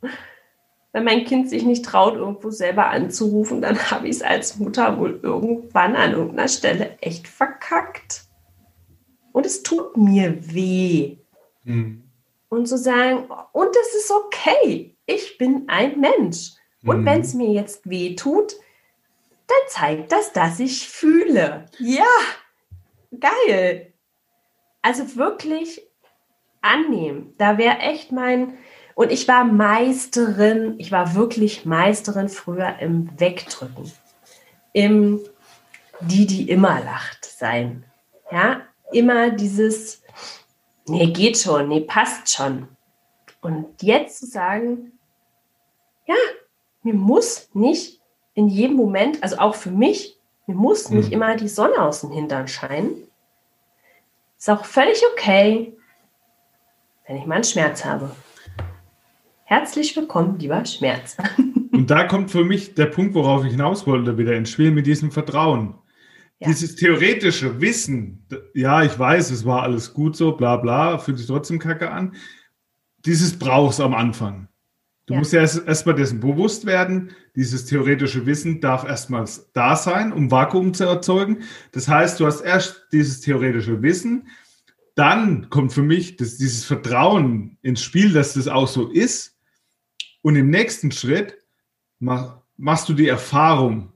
wenn 0.92 1.02
mein 1.02 1.24
Kind 1.24 1.50
sich 1.50 1.64
nicht 1.64 1.84
traut, 1.84 2.14
irgendwo 2.14 2.50
selber 2.50 2.90
anzurufen, 2.90 3.60
dann 3.60 3.76
habe 3.90 4.06
ich 4.06 4.16
es 4.16 4.22
als 4.22 4.56
Mutter 4.56 4.96
wohl 4.96 5.18
irgendwann 5.20 5.96
an 5.96 6.12
irgendeiner 6.12 6.46
Stelle 6.46 6.96
echt 7.00 7.26
verkackt. 7.26 8.26
Und 9.32 9.46
es 9.46 9.64
tut 9.64 9.96
mir 9.96 10.54
weh. 10.54 11.16
Mhm. 11.64 12.04
Und 12.48 12.68
zu 12.68 12.78
sagen, 12.78 13.26
und 13.50 13.76
es 13.82 13.96
ist 13.96 14.12
okay, 14.12 14.96
ich 15.06 15.38
bin 15.38 15.64
ein 15.66 15.98
Mensch. 15.98 16.52
Und 16.86 17.00
mhm. 17.00 17.06
wenn 17.06 17.20
es 17.22 17.34
mir 17.34 17.50
jetzt 17.50 17.90
weh 17.90 18.14
tut, 18.14 18.54
dann 19.46 19.68
zeigt 19.68 20.12
das, 20.12 20.32
dass 20.32 20.60
ich 20.60 20.88
fühle. 20.88 21.66
Ja, 21.78 22.04
geil. 23.18 23.92
Also 24.82 25.16
wirklich 25.16 25.82
annehmen. 26.62 27.34
Da 27.38 27.58
wäre 27.58 27.78
echt 27.78 28.12
mein, 28.12 28.58
und 28.94 29.10
ich 29.10 29.28
war 29.28 29.44
Meisterin, 29.44 30.74
ich 30.78 30.92
war 30.92 31.14
wirklich 31.14 31.64
Meisterin 31.64 32.28
früher 32.28 32.78
im 32.80 33.08
Wegdrücken. 33.18 33.92
Im 34.72 35.20
die, 36.00 36.26
die 36.26 36.48
immer 36.48 36.80
lacht 36.82 37.24
sein. 37.24 37.84
Ja, 38.30 38.62
immer 38.92 39.30
dieses, 39.30 40.02
nee, 40.86 41.06
geht 41.12 41.38
schon, 41.38 41.68
nee, 41.68 41.80
passt 41.80 42.34
schon. 42.34 42.68
Und 43.40 43.82
jetzt 43.82 44.20
zu 44.20 44.26
sagen, 44.26 44.98
ja, 46.06 46.14
mir 46.82 46.94
muss 46.94 47.48
nicht 47.54 48.00
in 48.34 48.48
jedem 48.48 48.76
Moment, 48.76 49.22
also 49.22 49.38
auch 49.38 49.54
für 49.54 49.70
mich, 49.70 50.18
mir 50.46 50.56
muss 50.56 50.90
nicht 50.90 51.08
mhm. 51.08 51.14
immer 51.14 51.36
die 51.36 51.48
Sonne 51.48 51.78
aus 51.78 52.02
dem 52.02 52.10
Hintern 52.10 52.48
scheinen. 52.48 52.90
Ist 54.36 54.50
auch 54.50 54.64
völlig 54.64 55.02
okay, 55.12 55.72
wenn 57.06 57.16
ich 57.16 57.26
mal 57.26 57.36
einen 57.36 57.44
Schmerz 57.44 57.84
habe. 57.84 58.14
Herzlich 59.44 59.96
willkommen, 59.96 60.38
lieber 60.38 60.64
Schmerz. 60.64 61.16
Und 61.72 61.90
da 61.90 62.04
kommt 62.04 62.30
für 62.30 62.44
mich 62.44 62.74
der 62.74 62.86
Punkt, 62.86 63.14
worauf 63.14 63.44
ich 63.44 63.52
hinaus 63.52 63.86
wollte, 63.86 64.18
wieder 64.18 64.34
ins 64.34 64.50
Spiel 64.50 64.70
mit 64.70 64.86
diesem 64.86 65.10
Vertrauen. 65.10 65.74
Ja. 66.40 66.48
Dieses 66.48 66.76
theoretische 66.76 67.60
Wissen, 67.60 68.26
ja, 68.54 68.82
ich 68.82 68.98
weiß, 68.98 69.30
es 69.30 69.44
war 69.44 69.62
alles 69.62 69.94
gut 69.94 70.16
so, 70.16 70.32
bla 70.32 70.56
bla, 70.56 70.98
fühlt 70.98 71.18
sich 71.18 71.26
trotzdem 71.26 71.58
kacke 71.58 71.90
an. 71.90 72.14
Dieses 73.04 73.38
brauchst 73.38 73.80
am 73.80 73.94
Anfang. 73.94 74.48
Du 75.06 75.12
ja. 75.12 75.18
musst 75.18 75.32
ja 75.32 75.40
erstmal 75.40 75.68
erst 75.68 75.86
dessen 75.86 76.20
bewusst 76.20 76.64
werden. 76.64 77.10
Dieses 77.36 77.66
theoretische 77.66 78.24
Wissen 78.24 78.60
darf 78.60 78.84
erstmal 78.84 79.26
da 79.52 79.76
sein, 79.76 80.12
um 80.12 80.30
Vakuum 80.30 80.72
zu 80.72 80.84
erzeugen. 80.84 81.42
Das 81.72 81.88
heißt, 81.88 82.18
du 82.20 82.26
hast 82.26 82.40
erst 82.40 82.86
dieses 82.92 83.20
theoretische 83.20 83.82
Wissen, 83.82 84.28
dann 84.94 85.50
kommt 85.50 85.72
für 85.72 85.82
mich 85.82 86.16
das, 86.16 86.36
dieses 86.36 86.64
Vertrauen 86.64 87.58
ins 87.62 87.82
Spiel, 87.82 88.12
dass 88.12 88.34
das 88.34 88.48
auch 88.48 88.68
so 88.68 88.90
ist. 88.90 89.36
Und 90.22 90.36
im 90.36 90.48
nächsten 90.48 90.92
Schritt 90.92 91.36
mach, 91.98 92.38
machst 92.56 92.88
du 92.88 92.94
die 92.94 93.08
Erfahrung. 93.08 93.92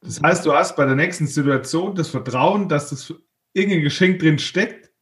Das 0.00 0.20
heißt, 0.20 0.44
du 0.44 0.52
hast 0.52 0.76
bei 0.76 0.84
der 0.84 0.94
nächsten 0.94 1.26
Situation 1.26 1.94
das 1.94 2.10
Vertrauen, 2.10 2.68
dass 2.68 2.90
das 2.90 3.14
irgendein 3.54 3.82
Geschenk 3.82 4.18
drin 4.18 4.38
steckt. 4.38 4.92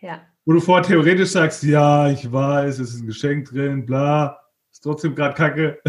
Ja. 0.00 0.22
Wo 0.44 0.52
du 0.52 0.60
vorher 0.60 0.86
theoretisch 0.86 1.30
sagst, 1.30 1.62
ja, 1.62 2.10
ich 2.10 2.30
weiß, 2.30 2.80
es 2.80 2.94
ist 2.94 3.00
ein 3.00 3.06
Geschenk 3.06 3.48
drin, 3.48 3.86
bla, 3.86 4.40
ist 4.78 4.84
trotzdem 4.84 5.16
gerade 5.16 5.34
kacke. 5.34 5.80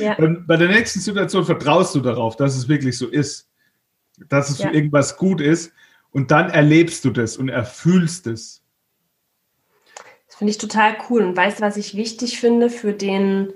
Ja. 0.00 0.16
Und 0.16 0.46
bei 0.48 0.56
der 0.56 0.68
nächsten 0.68 0.98
Situation 0.98 1.44
vertraust 1.44 1.94
du 1.94 2.00
darauf, 2.00 2.34
dass 2.34 2.56
es 2.56 2.68
wirklich 2.68 2.98
so 2.98 3.06
ist. 3.06 3.48
Dass 4.28 4.50
es 4.50 4.58
ja. 4.58 4.68
für 4.68 4.74
irgendwas 4.74 5.16
gut 5.16 5.40
ist. 5.40 5.72
Und 6.10 6.32
dann 6.32 6.50
erlebst 6.50 7.04
du 7.04 7.10
das 7.10 7.36
und 7.36 7.48
erfühlst 7.48 8.26
es. 8.26 8.62
Das 10.26 10.36
finde 10.36 10.50
ich 10.50 10.58
total 10.58 10.96
cool. 11.08 11.22
Und 11.22 11.36
weißt 11.36 11.60
du, 11.60 11.62
was 11.62 11.76
ich 11.76 11.96
wichtig 11.96 12.40
finde 12.40 12.70
für 12.70 12.92
den, 12.92 13.52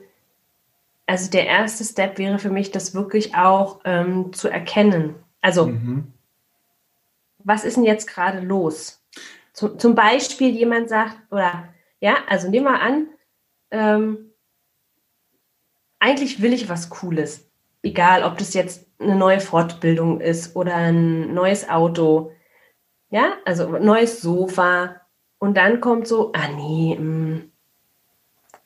also 1.06 1.28
der 1.28 1.46
erste 1.46 1.82
Step 1.84 2.18
wäre 2.18 2.38
für 2.38 2.50
mich, 2.50 2.70
das 2.70 2.94
wirklich 2.94 3.34
auch 3.34 3.80
ähm, 3.84 4.32
zu 4.32 4.48
erkennen. 4.48 5.16
Also, 5.40 5.66
mhm. 5.66 6.12
was 7.38 7.64
ist 7.64 7.76
denn 7.76 7.84
jetzt 7.84 8.06
gerade 8.06 8.40
los? 8.40 9.02
Zum, 9.52 9.76
zum 9.78 9.96
Beispiel 9.96 10.50
jemand 10.50 10.88
sagt, 10.88 11.16
oder 11.32 11.68
ja, 11.98 12.18
also 12.28 12.48
nehmen 12.48 12.66
wir 12.66 12.80
an, 12.80 13.08
ähm, 13.72 14.27
eigentlich 15.98 16.42
will 16.42 16.52
ich 16.52 16.68
was 16.68 16.90
Cooles. 16.90 17.48
Egal, 17.82 18.24
ob 18.24 18.38
das 18.38 18.54
jetzt 18.54 18.86
eine 18.98 19.16
neue 19.16 19.40
Fortbildung 19.40 20.20
ist 20.20 20.56
oder 20.56 20.74
ein 20.74 21.32
neues 21.34 21.68
Auto. 21.68 22.32
Ja, 23.10 23.34
also 23.44 23.74
ein 23.74 23.84
neues 23.84 24.20
Sofa, 24.20 25.00
und 25.38 25.56
dann 25.56 25.80
kommt 25.80 26.06
so, 26.06 26.32
ah 26.32 26.48
nee, 26.48 26.96
mh, 26.98 27.02
mm, 27.02 27.50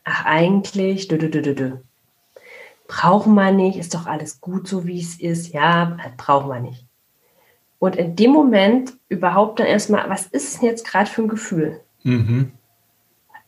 ach 0.05 0.25
eigentlich, 0.25 1.09
dü, 1.09 1.19
dü, 1.19 1.31
dü, 1.31 1.43
dü, 1.43 1.55
dü. 1.55 1.73
brauchen 2.89 3.35
wir 3.35 3.53
nicht, 3.53 3.79
ist 3.79 3.95
doch 3.95 4.07
alles 4.07 4.41
gut 4.41 4.67
so, 4.69 4.87
wie 4.87 5.01
es 5.01 5.21
ist, 5.21 5.53
ja, 5.53 5.97
brauchen 6.17 6.49
wir 6.49 6.61
nicht. 6.61 6.87
Und 7.79 7.97
in 7.97 8.17
dem 8.17 8.31
Moment 8.31 8.95
überhaupt 9.09 9.61
dann 9.61 9.67
erstmal, 9.67 10.09
was 10.09 10.27
ist 10.27 10.61
denn 10.61 10.69
jetzt 10.69 10.87
gerade 10.87 11.11
für 11.11 11.23
ein 11.23 11.29
Gefühl? 11.29 11.81
Mhm. 12.03 12.53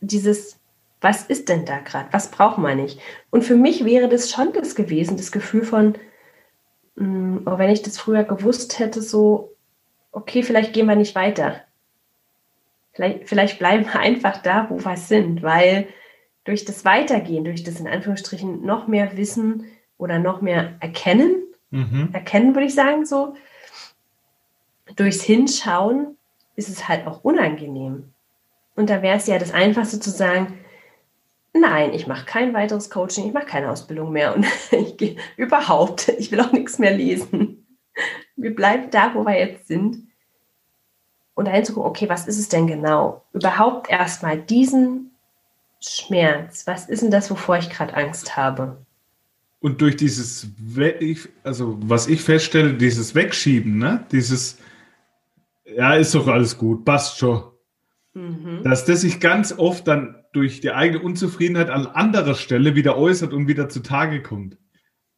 Dieses, 0.01 0.59
was 1.05 1.21
ist 1.21 1.49
denn 1.49 1.65
da 1.65 1.77
gerade? 1.77 2.07
Was 2.11 2.31
braucht 2.31 2.57
man 2.57 2.77
nicht? 2.77 2.99
Und 3.29 3.43
für 3.43 3.55
mich 3.55 3.85
wäre 3.85 4.09
das 4.09 4.31
schon 4.31 4.53
das 4.53 4.73
gewesen, 4.73 5.17
das 5.17 5.31
Gefühl 5.31 5.63
von, 5.63 5.93
mh, 6.95 7.05
mm, 7.05 7.41
oh, 7.45 7.59
wenn 7.59 7.69
ich 7.69 7.83
das 7.83 7.99
früher 7.99 8.23
gewusst 8.23 8.79
hätte, 8.79 9.03
so, 9.03 9.53
okay, 10.11 10.41
vielleicht 10.41 10.73
gehen 10.73 10.87
wir 10.87 10.95
nicht 10.95 11.13
weiter. 11.13 11.61
Vielleicht, 12.93 13.29
vielleicht 13.29 13.59
bleiben 13.59 13.85
wir 13.85 13.99
einfach 13.99 14.41
da, 14.41 14.65
wo 14.71 14.83
wir 14.83 14.97
sind, 14.97 15.43
weil 15.43 15.87
durch 16.43 16.65
das 16.65 16.85
Weitergehen, 16.85 17.43
durch 17.43 17.63
das 17.63 17.79
in 17.79 17.87
Anführungsstrichen 17.87 18.65
noch 18.65 18.87
mehr 18.87 19.15
Wissen 19.15 19.67
oder 19.99 20.17
noch 20.17 20.41
mehr 20.41 20.73
Erkennen, 20.79 21.43
mhm. 21.69 22.09
Erkennen 22.13 22.55
würde 22.55 22.65
ich 22.65 22.73
sagen, 22.73 23.05
so, 23.05 23.35
durchs 24.95 25.21
Hinschauen 25.21 26.17
ist 26.55 26.69
es 26.69 26.87
halt 26.87 27.05
auch 27.05 27.23
unangenehm. 27.23 28.11
Und 28.75 28.89
da 28.89 29.03
wäre 29.03 29.17
es 29.17 29.27
ja 29.27 29.37
das 29.37 29.53
Einfachste 29.53 29.99
zu 29.99 30.09
sagen, 30.09 30.57
nein, 31.55 31.93
ich 31.93 32.07
mache 32.07 32.25
kein 32.25 32.53
weiteres 32.53 32.89
Coaching, 32.89 33.27
ich 33.27 33.33
mache 33.33 33.45
keine 33.45 33.69
Ausbildung 33.69 34.11
mehr 34.11 34.35
und 34.35 34.45
ich 34.71 34.97
gehe 34.97 35.15
überhaupt, 35.37 36.09
ich 36.09 36.31
will 36.31 36.41
auch 36.41 36.51
nichts 36.51 36.77
mehr 36.77 36.95
lesen. 36.95 37.65
Wir 38.35 38.53
bleiben 38.53 38.89
da, 38.91 39.13
wo 39.15 39.23
wir 39.23 39.39
jetzt 39.39 39.67
sind 39.67 40.07
und 41.33 41.45
dahin 41.45 41.63
zu 41.63 41.73
gucken, 41.73 41.89
okay, 41.89 42.09
was 42.09 42.27
ist 42.27 42.39
es 42.39 42.49
denn 42.49 42.67
genau? 42.67 43.23
Überhaupt 43.33 43.89
erstmal 43.89 44.37
diesen 44.37 45.11
Schmerz, 45.79 46.67
was 46.67 46.89
ist 46.89 47.01
denn 47.01 47.11
das, 47.11 47.29
wovor 47.31 47.57
ich 47.57 47.69
gerade 47.69 47.95
Angst 47.95 48.35
habe? 48.35 48.77
Und 49.59 49.81
durch 49.81 49.95
dieses, 49.95 50.47
also 51.43 51.77
was 51.81 52.07
ich 52.07 52.21
feststelle, 52.21 52.73
dieses 52.73 53.15
Wegschieben, 53.15 53.77
ne? 53.77 54.05
dieses, 54.11 54.57
ja, 55.65 55.95
ist 55.95 56.13
doch 56.13 56.27
alles 56.27 56.57
gut, 56.57 56.85
passt 56.85 57.17
schon. 57.17 57.43
Mhm. 58.15 58.63
Dass 58.63 58.85
das 58.85 59.01
sich 59.01 59.19
ganz 59.19 59.53
oft 59.57 59.87
dann 59.87 60.15
durch 60.31 60.61
die 60.61 60.71
eigene 60.71 61.03
Unzufriedenheit 61.03 61.69
an 61.69 61.85
anderer 61.85 62.35
Stelle 62.35 62.73
wieder 62.75 62.97
äußert 62.97 63.33
und 63.33 63.47
wieder 63.47 63.69
zutage 63.69 64.23
kommt. 64.23 64.57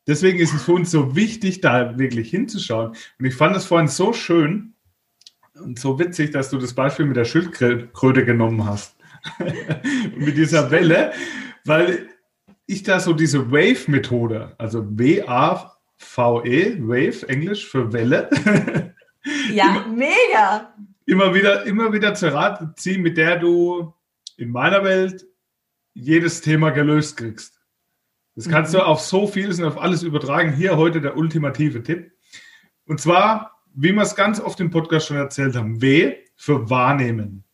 Deswegen 0.08 0.40
ist 0.40 0.54
es 0.54 0.64
für 0.64 0.74
uns 0.74 0.90
so 0.90 1.16
wichtig, 1.16 1.62
da 1.62 2.00
wirklich 2.00 2.30
hinzuschauen. 2.30 2.96
Und 3.20 3.26
ich 3.26 3.36
fand 3.36 3.56
es 3.56 3.66
vorhin 3.66 3.88
so 3.88 4.14
schön 4.14 4.74
und 5.62 5.80
so 5.80 6.00
witzig, 6.00 6.32
dass 6.32 6.50
du 6.50 6.58
das 6.58 6.74
Beispiel 6.74 7.06
mit 7.06 7.18
der 7.18 7.26
Schildkröte 7.26 8.26
genommen 8.26 8.66
hast. 8.66 8.96
mit 10.18 10.38
dieser 10.38 10.72
Welle, 10.72 11.12
weil 11.66 12.08
ich 12.66 12.84
da 12.84 13.00
so 13.00 13.14
diese 13.14 13.52
Wave-Methode, 13.52 14.56
also 14.58 14.86
W-A-V-E, 14.98 16.78
Wave, 16.80 17.30
Englisch 17.30 17.68
für 17.68 17.92
Welle. 17.94 18.30
ja, 19.54 19.86
mega. 19.94 20.74
Immer 21.08 21.34
wieder, 21.34 21.64
immer 21.64 21.94
wieder 21.94 22.14
zur 22.16 22.34
Rate 22.34 22.74
ziehen, 22.76 23.02
mit 23.02 23.16
der 23.16 23.40
du 23.40 23.94
in 24.36 24.52
meiner 24.52 24.84
Welt 24.84 25.26
jedes 25.94 26.42
Thema 26.42 26.72
gelöst 26.72 27.16
kriegst. 27.16 27.62
Das 28.36 28.50
kannst 28.50 28.74
mhm. 28.74 28.80
du 28.80 28.84
auf 28.84 29.00
so 29.00 29.26
vieles 29.26 29.58
und 29.58 29.66
auf 29.66 29.82
alles 29.82 30.04
übertragen. 30.04 30.52
Hier 30.52 30.76
heute 30.76 31.00
der 31.00 31.16
ultimative 31.16 31.82
Tipp. 31.82 32.12
Und 32.86 33.00
zwar, 33.00 33.64
wie 33.74 33.94
wir 33.94 34.02
es 34.02 34.18
ganz 34.18 34.42
oft 34.42 34.60
im 34.60 34.70
Podcast 34.70 35.08
schon 35.08 35.16
erzählt 35.16 35.56
haben, 35.56 35.82
W 35.82 36.14
für 36.36 36.70
wahrnehmen. 36.70 37.46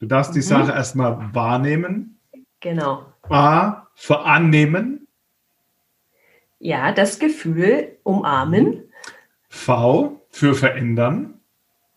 Du 0.00 0.06
darfst 0.06 0.34
die 0.34 0.40
mhm. 0.40 0.42
Sache 0.42 0.72
erstmal 0.72 1.32
wahrnehmen. 1.32 2.18
Genau. 2.58 3.06
A 3.28 3.86
für 3.94 4.24
annehmen. 4.24 5.06
Ja, 6.58 6.90
das 6.90 7.20
Gefühl 7.20 7.98
umarmen. 8.02 8.82
V 9.48 10.26
für 10.30 10.56
verändern. 10.56 11.35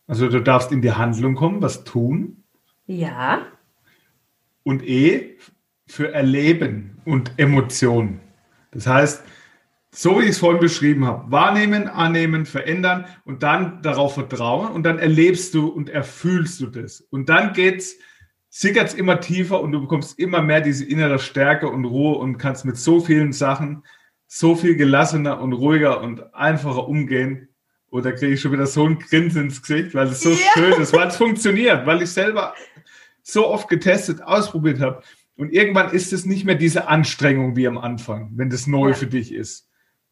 Also 0.09 0.27
du 0.27 0.41
darfst 0.41 0.71
in 0.71 0.81
die 0.81 0.91
Handlung 0.91 1.35
kommen, 1.35 1.61
was 1.61 1.83
tun. 1.83 2.43
Ja. 2.87 3.45
Und 4.63 4.83
E 4.83 5.37
für 5.85 6.11
Erleben 6.11 6.97
und 7.05 7.33
Emotionen. 7.37 8.19
Das 8.71 8.87
heißt, 8.87 9.23
so 9.91 10.19
wie 10.19 10.23
ich 10.23 10.31
es 10.31 10.39
vorhin 10.39 10.59
beschrieben 10.59 11.05
habe, 11.05 11.31
wahrnehmen, 11.31 11.87
annehmen, 11.87 12.47
verändern 12.47 13.05
und 13.23 13.43
dann 13.43 13.83
darauf 13.83 14.15
vertrauen 14.15 14.71
und 14.71 14.81
dann 14.81 14.97
erlebst 14.97 15.53
du 15.53 15.67
und 15.67 15.89
erfühlst 15.89 16.59
du 16.59 16.67
das. 16.67 17.01
Und 17.01 17.29
dann 17.29 17.53
geht's, 17.53 17.95
sickert's 18.49 18.95
immer 18.95 19.19
tiefer 19.19 19.61
und 19.61 19.71
du 19.73 19.81
bekommst 19.81 20.17
immer 20.17 20.41
mehr 20.41 20.61
diese 20.61 20.85
innere 20.85 21.19
Stärke 21.19 21.69
und 21.69 21.85
Ruhe 21.85 22.17
und 22.17 22.39
kannst 22.39 22.65
mit 22.65 22.77
so 22.77 22.99
vielen 22.99 23.31
Sachen 23.31 23.83
so 24.25 24.55
viel 24.55 24.75
gelassener 24.75 25.39
und 25.39 25.53
ruhiger 25.53 26.01
und 26.01 26.33
einfacher 26.33 26.87
umgehen. 26.87 27.48
Oder 27.91 28.11
kriege 28.13 28.33
ich 28.33 28.41
schon 28.41 28.51
wieder 28.51 28.67
so 28.67 28.85
ein 28.85 28.99
Grinsen 28.99 29.45
ins 29.45 29.61
Gesicht, 29.61 29.95
weil 29.95 30.07
es 30.07 30.21
so 30.21 30.29
ja. 30.29 30.37
schön 30.53 30.81
ist, 30.81 30.93
weil 30.93 31.07
es 31.07 31.17
funktioniert, 31.17 31.85
weil 31.85 32.01
ich 32.01 32.11
selber 32.11 32.53
so 33.23 33.47
oft 33.47 33.67
getestet, 33.67 34.21
ausprobiert 34.21 34.79
habe. 34.79 35.01
Und 35.35 35.51
irgendwann 35.51 35.91
ist 35.91 36.13
es 36.13 36.25
nicht 36.25 36.45
mehr 36.45 36.55
diese 36.55 36.87
Anstrengung 36.87 37.55
wie 37.55 37.67
am 37.67 37.77
Anfang, 37.77 38.31
wenn 38.35 38.49
das 38.49 38.67
neu 38.67 38.89
ja. 38.89 38.93
für 38.93 39.07
dich 39.07 39.33
ist. 39.33 39.67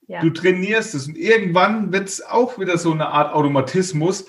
Ja. 0.07 0.21
Du 0.21 0.29
trainierst 0.29 0.95
es 0.95 1.07
und 1.07 1.17
irgendwann 1.17 1.91
wird 1.91 2.07
es 2.07 2.25
auch 2.25 2.57
wieder 2.59 2.77
so 2.77 2.93
eine 2.93 3.07
Art 3.07 3.33
Automatismus, 3.33 4.25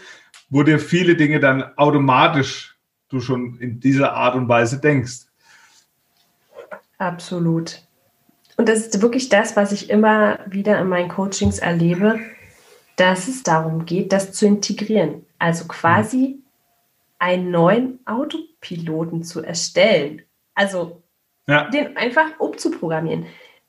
wo 0.51 0.63
dir 0.63 0.79
viele 0.79 1.15
Dinge 1.15 1.39
dann 1.41 1.63
automatisch 1.77 2.77
du 3.09 3.21
schon 3.21 3.59
in 3.59 3.81
dieser 3.81 4.13
Art 4.13 4.35
und 4.35 4.49
Weise 4.49 4.81
denkst. 4.81 5.27
Absolut. 6.99 7.83
Und 8.57 8.69
das 8.69 8.81
ist 8.81 9.01
wirklich 9.01 9.29
das, 9.29 9.57
was 9.57 9.73
ich 9.73 9.89
immer 9.89 10.41
wieder 10.47 10.81
in 10.81 10.89
meinen 10.89 11.09
Coachings 11.09 11.59
erlebe, 11.59 12.19
dass 12.99 13.29
es 13.29 13.45
darum 13.45 13.87
geht, 13.87 14.13
das 14.13 14.33
zu 14.33 14.47
integrieren. 14.47 15.25
Also 15.39 15.67
quasi 15.67 16.43
einen 17.19 17.51
neuen 17.51 18.01
Autopiloten 18.07 19.23
zu 19.23 19.41
erstellen. 19.43 20.23
Also 20.55 21.03
ja. 21.47 21.71
den 21.71 21.97
einfach 21.97 22.39
umzuprogrammieren. 22.39 23.27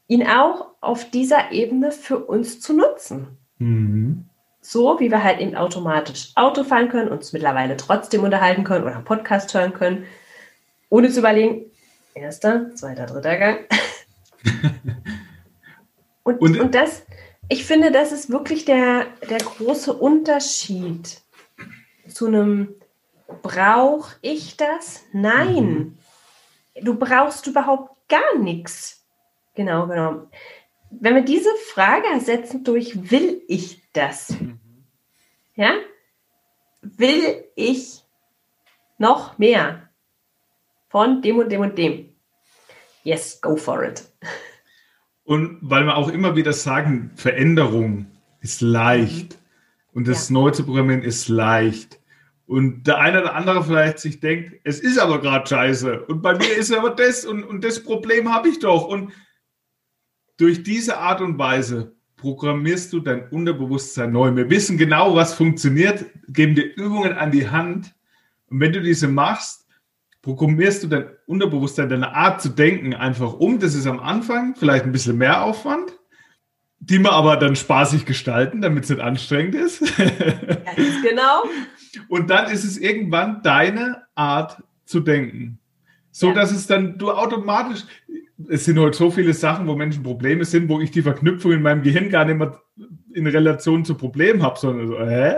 Ihn 0.07 0.27
auch 0.27 0.69
auf 0.81 1.09
dieser 1.11 1.51
Ebene 1.51 1.91
für 1.91 2.17
uns 2.17 2.59
zu 2.59 2.73
nutzen. 2.73 3.37
Mhm. 3.59 4.25
So 4.61 4.99
wie 4.99 5.11
wir 5.11 5.23
halt 5.23 5.39
eben 5.39 5.55
automatisch 5.55 6.31
Auto 6.35 6.63
fahren 6.63 6.89
können, 6.89 7.09
uns 7.09 7.31
mittlerweile 7.31 7.77
trotzdem 7.77 8.23
unterhalten 8.23 8.63
können 8.63 8.83
oder 8.83 8.95
einen 8.95 9.05
Podcast 9.05 9.53
hören 9.53 9.73
können, 9.73 10.05
ohne 10.89 11.09
zu 11.09 11.19
überlegen, 11.19 11.65
erster, 12.15 12.73
zweiter, 12.75 13.05
dritter 13.05 13.37
Gang. 13.37 13.59
und, 16.23 16.41
und, 16.41 16.59
und 16.59 16.75
das, 16.75 17.03
ich 17.49 17.65
finde, 17.65 17.91
das 17.91 18.11
ist 18.11 18.29
wirklich 18.29 18.63
der, 18.63 19.07
der 19.29 19.39
große 19.39 19.93
Unterschied 19.93 21.21
zu 22.07 22.27
einem 22.27 22.75
Brauche 23.41 24.15
ich 24.21 24.57
das? 24.57 25.03
Nein. 25.13 25.65
Mhm. 25.65 25.97
Du 26.81 26.95
brauchst 26.95 27.45
überhaupt 27.47 28.09
gar 28.09 28.37
nichts. 28.37 29.05
Genau, 29.55 29.87
genau. 29.87 30.27
Wenn 30.89 31.15
wir 31.15 31.21
diese 31.21 31.53
Frage 31.71 32.07
ersetzen 32.07 32.63
durch 32.63 33.11
will 33.11 33.43
ich 33.47 33.81
das? 33.93 34.31
Mhm. 34.31 34.59
Ja? 35.55 35.73
Will 36.81 37.45
ich 37.55 38.03
noch 38.97 39.37
mehr 39.37 39.89
von 40.87 41.21
dem 41.21 41.37
und 41.37 41.49
dem 41.49 41.61
und 41.61 41.77
dem? 41.77 42.15
Yes, 43.03 43.39
go 43.41 43.55
for 43.55 43.83
it. 43.83 44.08
Und 45.29 45.59
weil 45.61 45.85
wir 45.85 45.95
auch 45.95 46.09
immer 46.09 46.35
wieder 46.35 46.53
sagen, 46.53 47.11
Veränderung 47.13 48.07
ist 48.41 48.61
leicht 48.61 49.33
mhm. 49.33 49.97
und 49.97 50.07
das 50.07 50.29
ja. 50.29 50.33
neu 50.33 50.49
zu 50.49 50.65
programmieren 50.65 51.03
ist 51.03 51.29
leicht. 51.29 51.99
Und 52.47 52.87
der 52.87 52.97
eine 52.97 53.21
oder 53.21 53.35
andere 53.35 53.63
vielleicht 53.63 53.99
sich 53.99 54.19
denkt, 54.21 54.59
es 54.63 54.79
ist 54.79 54.97
aber 54.97 55.21
gerade 55.21 55.47
scheiße. 55.47 56.05
Und 56.05 56.23
bei 56.23 56.35
mir 56.35 56.57
ist 56.57 56.73
aber 56.73 56.89
das 56.89 57.25
und, 57.25 57.43
und 57.43 57.63
das 57.63 57.83
Problem 57.83 58.33
habe 58.33 58.49
ich 58.49 58.57
doch. 58.57 58.87
Und 58.87 59.13
durch 60.37 60.63
diese 60.63 60.97
Art 60.97 61.21
und 61.21 61.37
Weise 61.37 61.95
programmierst 62.15 62.91
du 62.91 62.99
dein 62.99 63.29
Unterbewusstsein 63.29 64.11
neu. 64.11 64.35
Wir 64.35 64.49
wissen 64.49 64.79
genau, 64.79 65.13
was 65.13 65.35
funktioniert, 65.35 66.05
geben 66.27 66.55
dir 66.55 66.75
Übungen 66.75 67.13
an 67.13 67.29
die 67.29 67.47
Hand. 67.47 67.93
Und 68.47 68.61
wenn 68.61 68.73
du 68.73 68.81
diese 68.81 69.07
machst, 69.07 69.67
programmierst 70.21 70.83
du 70.83 70.87
dein 70.87 71.05
Unterbewusstsein, 71.25 71.89
deine 71.89 72.15
Art 72.15 72.41
zu 72.41 72.49
denken 72.49 72.93
einfach 72.93 73.33
um. 73.33 73.59
Das 73.59 73.75
ist 73.75 73.87
am 73.87 73.99
Anfang 73.99 74.55
vielleicht 74.55 74.85
ein 74.85 74.91
bisschen 74.91 75.17
mehr 75.17 75.43
Aufwand, 75.43 75.97
die 76.79 76.99
wir 76.99 77.13
aber 77.13 77.37
dann 77.37 77.55
spaßig 77.55 78.05
gestalten, 78.05 78.61
damit 78.61 78.83
es 78.83 78.89
nicht 78.89 79.01
anstrengend 79.01 79.55
ist. 79.55 79.79
Ganz 79.97 81.01
genau. 81.03 81.43
Und 82.07 82.29
dann 82.29 82.51
ist 82.51 82.63
es 82.63 82.77
irgendwann 82.77 83.41
deine 83.43 84.03
Art 84.15 84.61
zu 84.85 84.99
denken. 84.99 85.59
So 86.11 86.29
ja. 86.29 86.33
dass 86.33 86.51
es 86.51 86.67
dann 86.67 86.97
du 86.97 87.11
automatisch, 87.11 87.83
es 88.49 88.65
sind 88.65 88.79
heute 88.79 88.97
so 88.97 89.11
viele 89.11 89.33
Sachen, 89.33 89.67
wo 89.67 89.75
Menschen 89.75 90.03
Probleme 90.03 90.45
sind, 90.45 90.69
wo 90.69 90.79
ich 90.79 90.91
die 90.91 91.01
Verknüpfung 91.01 91.51
in 91.51 91.61
meinem 91.61 91.83
Gehirn 91.83 92.09
gar 92.09 92.25
nicht 92.25 92.37
mehr 92.37 92.59
in 93.13 93.27
Relation 93.27 93.85
zu 93.85 93.95
Problemen 93.95 94.41
habe, 94.43 94.59
sondern 94.59 94.87
so, 94.87 94.99
hä? 94.99 95.35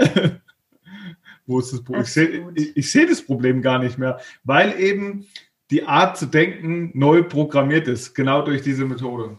Wo 1.46 1.60
ist 1.60 1.74
das 1.74 1.84
Problem? 1.84 2.04
Ich 2.04 2.14
sehe 2.14 2.52
ich 2.76 2.92
seh 2.92 3.06
das 3.06 3.22
Problem 3.22 3.62
gar 3.62 3.80
nicht 3.80 3.98
mehr, 3.98 4.20
weil 4.44 4.80
eben 4.80 5.28
die 5.70 5.84
Art 5.84 6.18
zu 6.18 6.26
denken 6.26 6.92
neu 6.94 7.24
programmiert 7.24 7.88
ist, 7.88 8.14
genau 8.14 8.42
durch 8.42 8.62
diese 8.62 8.86
Methode. 8.86 9.38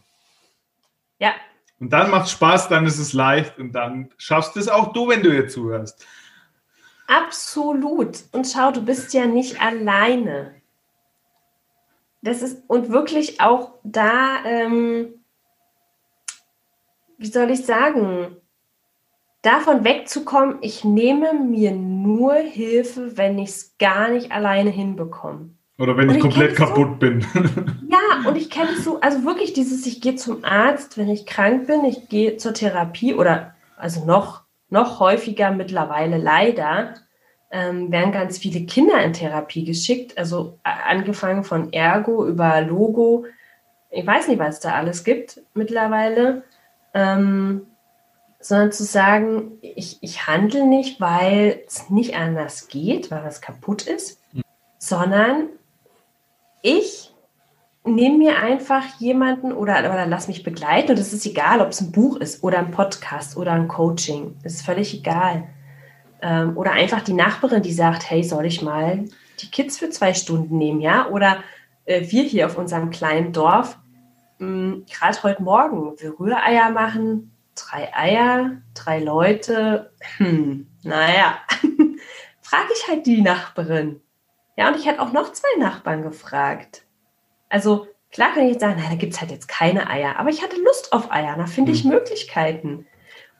Ja. 1.18 1.34
Und 1.78 1.92
dann 1.92 2.10
macht 2.10 2.26
es 2.26 2.32
Spaß, 2.32 2.68
dann 2.68 2.86
ist 2.86 2.98
es 2.98 3.12
leicht 3.12 3.58
und 3.58 3.72
dann 3.72 4.10
schaffst 4.16 4.56
du 4.56 4.60
es 4.60 4.68
auch 4.68 4.92
du, 4.92 5.08
wenn 5.08 5.22
du 5.22 5.34
jetzt 5.34 5.52
zuhörst. 5.52 6.06
Absolut. 7.06 8.24
Und 8.32 8.46
schau, 8.46 8.70
du 8.70 8.82
bist 8.84 9.12
ja 9.12 9.26
nicht 9.26 9.60
alleine. 9.60 10.54
Das 12.22 12.40
ist 12.40 12.62
und 12.68 12.90
wirklich 12.90 13.40
auch 13.40 13.74
da, 13.82 14.44
ähm, 14.44 15.14
wie 17.18 17.26
soll 17.26 17.50
ich 17.50 17.66
sagen, 17.66 18.36
davon 19.42 19.84
wegzukommen, 19.84 20.58
ich 20.62 20.84
nehme 20.84 21.34
mir 21.34 21.72
nur 22.02 22.34
Hilfe, 22.34 23.16
wenn 23.16 23.38
ich 23.38 23.50
es 23.50 23.76
gar 23.78 24.10
nicht 24.10 24.32
alleine 24.32 24.70
hinbekomme. 24.70 25.50
Oder 25.78 25.96
wenn 25.96 26.10
ich, 26.10 26.16
ich 26.16 26.22
komplett 26.22 26.56
kaputt 26.56 26.88
so, 26.92 26.96
bin. 26.96 27.26
ja, 27.88 28.28
und 28.28 28.36
ich 28.36 28.50
kenne 28.50 28.70
es 28.76 28.84
so, 28.84 29.00
also 29.00 29.24
wirklich 29.24 29.52
dieses, 29.52 29.86
ich 29.86 30.00
gehe 30.00 30.14
zum 30.16 30.44
Arzt, 30.44 30.98
wenn 30.98 31.08
ich 31.08 31.26
krank 31.26 31.66
bin, 31.66 31.84
ich 31.84 32.08
gehe 32.08 32.36
zur 32.36 32.54
Therapie 32.54 33.14
oder 33.14 33.54
also 33.76 34.04
noch 34.04 34.42
noch 34.72 35.00
häufiger 35.00 35.50
mittlerweile 35.50 36.16
leider 36.16 36.94
ähm, 37.50 37.92
werden 37.92 38.10
ganz 38.10 38.38
viele 38.38 38.64
Kinder 38.64 39.02
in 39.02 39.12
Therapie 39.12 39.64
geschickt. 39.64 40.16
Also 40.16 40.58
angefangen 40.62 41.44
von 41.44 41.72
Ergo 41.72 42.26
über 42.26 42.62
Logo. 42.62 43.26
Ich 43.90 44.06
weiß 44.06 44.28
nicht, 44.28 44.38
was 44.38 44.54
es 44.54 44.60
da 44.60 44.72
alles 44.72 45.04
gibt 45.04 45.42
mittlerweile. 45.52 46.44
Ähm, 46.94 47.66
sondern 48.42 48.72
zu 48.72 48.84
sagen, 48.84 49.52
ich, 49.62 49.98
ich 50.02 50.26
handle 50.26 50.66
nicht, 50.66 51.00
weil 51.00 51.62
es 51.66 51.90
nicht 51.90 52.16
anders 52.16 52.68
geht, 52.68 53.10
weil 53.10 53.24
was 53.24 53.40
kaputt 53.40 53.82
ist, 53.82 54.20
mhm. 54.32 54.42
sondern 54.78 55.48
ich 56.60 57.12
nimm 57.84 58.18
mir 58.18 58.38
einfach 58.38 58.84
jemanden 59.00 59.52
oder, 59.52 59.78
oder 59.78 60.06
lass 60.06 60.28
mich 60.28 60.42
begleiten. 60.42 60.92
Und 60.92 60.98
es 60.98 61.12
ist 61.12 61.26
egal, 61.26 61.60
ob 61.60 61.68
es 61.68 61.80
ein 61.80 61.92
Buch 61.92 62.16
ist 62.16 62.42
oder 62.42 62.58
ein 62.58 62.70
Podcast 62.70 63.36
oder 63.36 63.52
ein 63.52 63.68
Coaching. 63.68 64.36
Ist 64.44 64.64
völlig 64.64 64.94
egal. 64.94 65.48
Ähm, 66.20 66.56
oder 66.56 66.72
einfach 66.72 67.02
die 67.02 67.14
Nachbarin, 67.14 67.62
die 67.62 67.72
sagt, 67.72 68.08
hey, 68.08 68.22
soll 68.22 68.46
ich 68.46 68.62
mal 68.62 69.04
die 69.40 69.50
Kids 69.50 69.78
für 69.78 69.90
zwei 69.90 70.14
Stunden 70.14 70.56
nehmen, 70.58 70.80
ja? 70.80 71.08
Oder 71.08 71.38
äh, 71.84 72.02
wir 72.10 72.22
hier 72.22 72.46
auf 72.46 72.56
unserem 72.56 72.90
kleinen 72.90 73.32
Dorf, 73.32 73.78
hm, 74.38 74.84
gerade 74.88 75.22
heute 75.24 75.42
Morgen, 75.42 75.94
wir 75.98 76.18
Rühreier 76.18 76.70
machen, 76.70 77.31
drei 77.54 77.94
Eier, 77.94 78.62
drei 78.74 79.00
Leute, 79.00 79.92
hm, 80.16 80.68
naja, 80.82 81.38
frage 82.42 82.68
ich 82.74 82.88
halt 82.88 83.06
die 83.06 83.22
Nachbarin. 83.22 84.00
Ja, 84.56 84.68
und 84.68 84.76
ich 84.76 84.86
hätte 84.86 85.00
auch 85.00 85.12
noch 85.12 85.32
zwei 85.32 85.58
Nachbarn 85.58 86.02
gefragt. 86.02 86.84
Also 87.48 87.86
klar 88.10 88.32
kann 88.32 88.44
ich 88.44 88.52
jetzt 88.52 88.60
sagen, 88.60 88.76
nein, 88.78 88.90
da 88.90 88.96
gibt 88.96 89.14
es 89.14 89.20
halt 89.20 89.30
jetzt 89.30 89.48
keine 89.48 89.88
Eier, 89.88 90.18
aber 90.18 90.30
ich 90.30 90.42
hatte 90.42 90.60
Lust 90.60 90.92
auf 90.92 91.10
Eier, 91.10 91.36
da 91.36 91.46
finde 91.46 91.72
ich 91.72 91.84
mhm. 91.84 91.90
Möglichkeiten. 91.90 92.86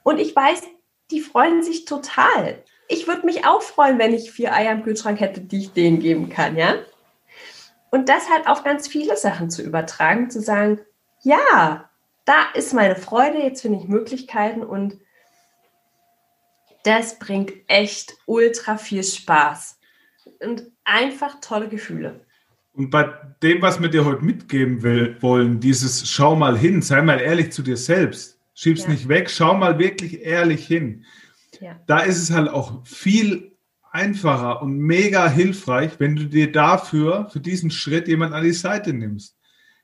Und 0.02 0.18
ich 0.18 0.34
weiß, 0.34 0.62
die 1.10 1.20
freuen 1.20 1.62
sich 1.62 1.84
total. 1.84 2.62
Ich 2.88 3.06
würde 3.06 3.26
mich 3.26 3.46
auch 3.46 3.62
freuen, 3.62 3.98
wenn 3.98 4.14
ich 4.14 4.32
vier 4.32 4.52
Eier 4.52 4.72
im 4.72 4.82
Kühlschrank 4.82 5.20
hätte, 5.20 5.40
die 5.40 5.58
ich 5.58 5.72
denen 5.72 6.00
geben 6.00 6.28
kann, 6.28 6.56
ja? 6.56 6.74
Und 7.90 8.08
das 8.08 8.30
halt 8.30 8.48
auf 8.48 8.64
ganz 8.64 8.88
viele 8.88 9.16
Sachen 9.16 9.50
zu 9.50 9.62
übertragen, 9.62 10.30
zu 10.30 10.40
sagen, 10.40 10.80
ja, 11.20 11.90
da 12.24 12.50
ist 12.54 12.72
meine 12.72 12.96
Freude, 12.96 13.38
jetzt 13.38 13.62
finde 13.62 13.78
ich 13.78 13.88
Möglichkeiten 13.88 14.62
und 14.62 14.98
das 16.84 17.18
bringt 17.18 17.52
echt 17.68 18.16
ultra 18.26 18.76
viel 18.76 19.04
Spaß 19.04 19.78
und 20.40 20.70
einfach 20.84 21.40
tolle 21.40 21.68
Gefühle. 21.68 22.24
Und 22.74 22.90
bei 22.90 23.12
dem, 23.42 23.60
was 23.60 23.80
wir 23.80 23.88
dir 23.88 24.04
heute 24.04 24.24
mitgeben 24.24 24.82
will, 24.82 25.16
wollen, 25.20 25.60
dieses 25.60 26.08
Schau 26.08 26.34
mal 26.34 26.56
hin, 26.56 26.80
sei 26.80 27.02
mal 27.02 27.20
ehrlich 27.20 27.52
zu 27.52 27.62
dir 27.62 27.76
selbst, 27.76 28.38
schieb's 28.54 28.84
ja. 28.84 28.90
nicht 28.90 29.08
weg, 29.08 29.30
schau 29.30 29.54
mal 29.54 29.78
wirklich 29.78 30.22
ehrlich 30.22 30.66
hin. 30.66 31.04
Ja. 31.60 31.78
Da 31.86 32.00
ist 32.00 32.20
es 32.20 32.30
halt 32.30 32.48
auch 32.48 32.84
viel 32.86 33.52
einfacher 33.90 34.62
und 34.62 34.78
mega 34.78 35.28
hilfreich, 35.28 35.92
wenn 35.98 36.16
du 36.16 36.24
dir 36.24 36.50
dafür, 36.50 37.28
für 37.30 37.40
diesen 37.40 37.70
Schritt 37.70 38.08
jemand 38.08 38.32
an 38.32 38.42
die 38.42 38.52
Seite 38.52 38.94
nimmst. 38.94 39.36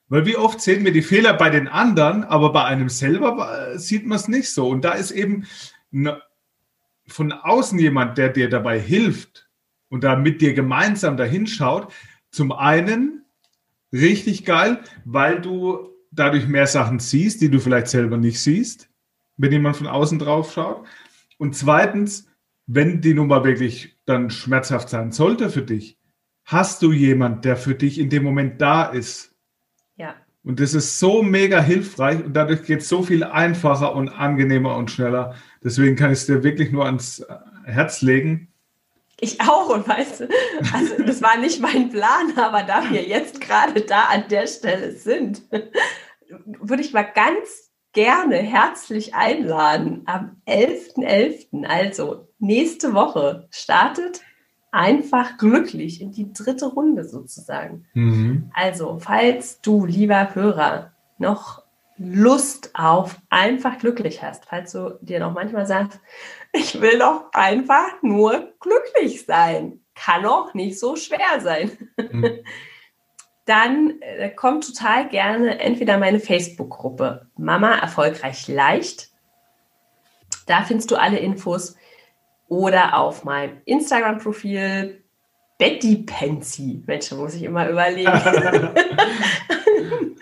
Weil 0.09 0.25
wie 0.27 0.37
oft 0.37 0.61
sehen 0.61 0.85
wir 0.85 0.93
die 0.93 1.03
Fehler 1.03 1.35
bei 1.35 1.51
den 1.51 1.69
anderen, 1.69 2.25
aber 2.25 2.53
bei 2.53 2.65
einem 2.65 2.89
selber 2.89 3.73
äh, 3.73 3.79
sieht 3.79 4.07
man 4.07 4.17
es 4.17 4.29
nicht 4.29 4.51
so. 4.51 4.69
Und 4.69 4.83
da 4.85 4.93
ist 4.93 5.11
eben 5.11 5.47
von 7.07 7.33
außen 7.33 7.79
jemand, 7.79 8.19
der 8.19 8.31
dir 8.31 8.49
dabei 8.49 8.81
hilft 8.81 9.49
und 9.89 10.05
da 10.05 10.17
mit 10.17 10.41
dir 10.41 10.55
gemeinsam 10.55 11.17
dahinschaut, 11.17 11.93
zum 12.31 12.53
einen 12.53 13.25
richtig 13.93 14.45
geil, 14.45 14.83
weil 15.05 15.41
du 15.41 15.91
dadurch 16.11 16.47
mehr 16.47 16.67
Sachen 16.67 16.99
siehst, 16.99 17.41
die 17.41 17.51
du 17.51 17.59
vielleicht 17.59 17.89
selber 17.89 18.17
nicht 18.17 18.41
siehst, 18.41 18.91
wenn 19.37 19.53
jemand 19.53 19.77
von 19.77 19.87
außen 19.87 20.19
drauf 20.19 20.53
schaut. 20.53 20.87
Und 21.39 21.55
zweitens, 21.55 22.29
wenn 22.67 23.01
die 23.01 23.15
Nummer 23.15 23.45
wirklich 23.45 23.97
dann 24.05 24.31
schmerzhaft 24.31 24.89
sein 24.89 25.13
sollte 25.13 25.51
für 25.51 25.63
dich, 25.63 25.99
hast 26.45 26.83
du 26.83 26.93
jemand, 26.93 27.45
der 27.45 27.57
für 27.57 27.75
dich 27.75 27.99
in 27.99 28.11
dem 28.11 28.25
Moment 28.25 28.61
da 28.61 28.85
ist. 28.85 29.35
Ja. 29.99 30.15
Und 30.45 30.61
das 30.61 30.73
ist 30.73 30.99
so 30.99 31.23
mega 31.23 31.61
hilfreich 31.61 32.25
und 32.25 32.33
dadurch 32.33 32.63
geht 32.63 32.81
es 32.81 32.89
so 32.89 33.03
viel 33.03 33.23
einfacher 33.23 33.95
und 33.95 34.09
angenehmer 34.09 34.77
und 34.77 34.91
schneller. 34.91 35.35
Deswegen 35.63 35.97
kann 35.97 36.13
ich 36.13 36.21
es 36.21 36.27
dir 36.27 36.43
wirklich 36.43 36.73
nur 36.73 36.87
ans 36.87 37.27
Herz 37.65 38.01
legen. 38.01 38.49
Ich 39.21 39.41
auch, 39.41 39.69
und 39.69 39.87
weißt 39.87 40.21
du, 40.21 40.29
also 40.73 41.03
das 41.03 41.21
war 41.21 41.37
nicht 41.39 41.61
mein 41.61 41.91
Plan, 41.91 42.33
aber 42.37 42.63
da 42.63 42.89
wir 42.89 43.03
jetzt 43.03 43.41
gerade 43.41 43.81
da 43.81 44.05
an 44.05 44.25
der 44.31 44.47
Stelle 44.47 44.93
sind, 44.93 45.43
würde 46.47 46.83
ich 46.83 46.93
mal 46.93 47.03
ganz 47.03 47.73
gerne 47.93 48.37
herzlich 48.37 49.15
einladen. 49.15 50.03
Am 50.07 50.41
11.11., 50.47 51.51
.11., 51.51 51.67
also 51.67 52.29
nächste 52.39 52.95
Woche, 52.95 53.49
startet 53.51 54.21
einfach 54.71 55.39
glücklich 55.39 56.01
in 56.01 56.13
die 56.13 56.33
dritte 56.33 56.67
Runde 56.67 57.05
sozusagen. 57.05 57.87
Mhm. 57.95 58.51
Also, 58.55 58.99
falls 59.01 59.61
du, 59.61 59.87
lieber 59.87 60.35
Hörer, 60.35 60.93
noch 61.19 61.63
Lust 61.99 62.71
auf 62.75 63.17
einfach 63.29 63.79
glücklich 63.79 64.23
hast, 64.23 64.45
falls 64.45 64.73
du 64.73 64.99
dir 65.01 65.19
noch 65.19 65.33
manchmal 65.35 65.67
sagst, 65.67 66.01
ich 66.53 66.81
will 66.81 66.99
doch 66.99 67.25
einfach 67.33 68.03
nur 68.03 68.53
glücklich 68.61 69.25
sein. 69.27 69.81
Kann 69.95 70.25
auch 70.25 70.55
nicht 70.55 70.79
so 70.79 70.97
schwer 70.97 71.41
sein. 71.41 71.73
Mhm. 71.97 72.39
Dann 73.47 74.01
äh, 74.03 74.29
kommt 74.29 74.67
total 74.67 75.09
gerne 75.09 75.59
entweder 75.59 75.97
meine 75.97 76.21
Facebook-Gruppe 76.21 77.29
Mama 77.39 77.75
erfolgreich 77.77 78.47
leicht. 78.47 79.09
Da 80.47 80.63
findest 80.63 80.91
du 80.91 80.97
alle 80.97 81.19
Infos. 81.19 81.78
Oder 82.49 82.99
auf 82.99 83.25
meinem 83.25 83.61
Instagram-Profil 83.65 85.03
Betty 85.59 86.05
Pensy. 86.07 86.83
Mensch, 86.87 87.11
da 87.11 87.17
muss 87.17 87.35
ich 87.35 87.43
immer 87.43 87.69
überlegen. 87.69 88.11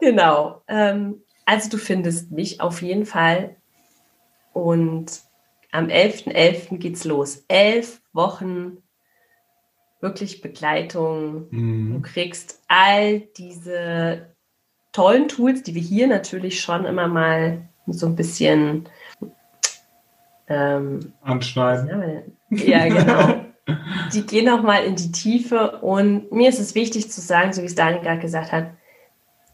genau. 0.00 0.62
Ähm, 0.68 1.22
also 1.44 1.70
du 1.70 1.76
findest 1.76 2.30
mich 2.30 2.60
auf 2.60 2.80
jeden 2.80 3.04
Fall. 3.04 3.56
Und 4.52 5.20
am 5.72 5.86
11.11. 5.86 6.32
.11. 6.32 6.78
geht's 6.78 7.04
los. 7.04 7.44
Elf 7.48 8.00
Wochen 8.12 8.78
wirklich 10.00 10.40
Begleitung. 10.40 11.48
Mhm. 11.50 11.94
Du 11.94 12.02
kriegst 12.02 12.62
all 12.68 13.20
diese 13.36 14.32
tollen 14.92 15.26
Tools, 15.26 15.64
die 15.64 15.74
wir 15.74 15.82
hier 15.82 16.06
natürlich 16.06 16.60
schon 16.60 16.84
immer 16.84 17.08
mal 17.08 17.68
so 17.88 18.06
ein 18.06 18.14
bisschen 18.14 18.88
ähm, 20.48 21.12
anschneiden. 21.22 22.22
Ja, 22.50 22.88
genau. 22.88 23.44
die 24.12 24.26
gehen 24.26 24.48
auch 24.48 24.62
mal 24.62 24.84
in 24.84 24.96
die 24.96 25.12
Tiefe 25.12 25.78
und 25.78 26.30
mir 26.32 26.48
ist 26.48 26.60
es 26.60 26.74
wichtig 26.74 27.10
zu 27.10 27.20
sagen, 27.20 27.52
so 27.52 27.62
wie 27.62 27.66
es 27.66 27.74
Daniel 27.74 28.02
gerade 28.02 28.20
gesagt 28.20 28.52
hat, 28.52 28.66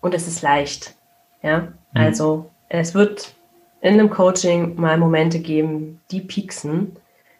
und 0.00 0.14
es 0.14 0.26
ist 0.26 0.42
leicht. 0.42 0.94
Ja, 1.42 1.60
mhm. 1.60 1.72
also 1.92 2.50
es 2.68 2.94
wird 2.94 3.34
in 3.80 3.94
einem 3.94 4.10
Coaching 4.10 4.76
mal 4.76 4.98
Momente 4.98 5.40
geben, 5.40 6.00
die 6.10 6.20
pieksen. 6.20 6.96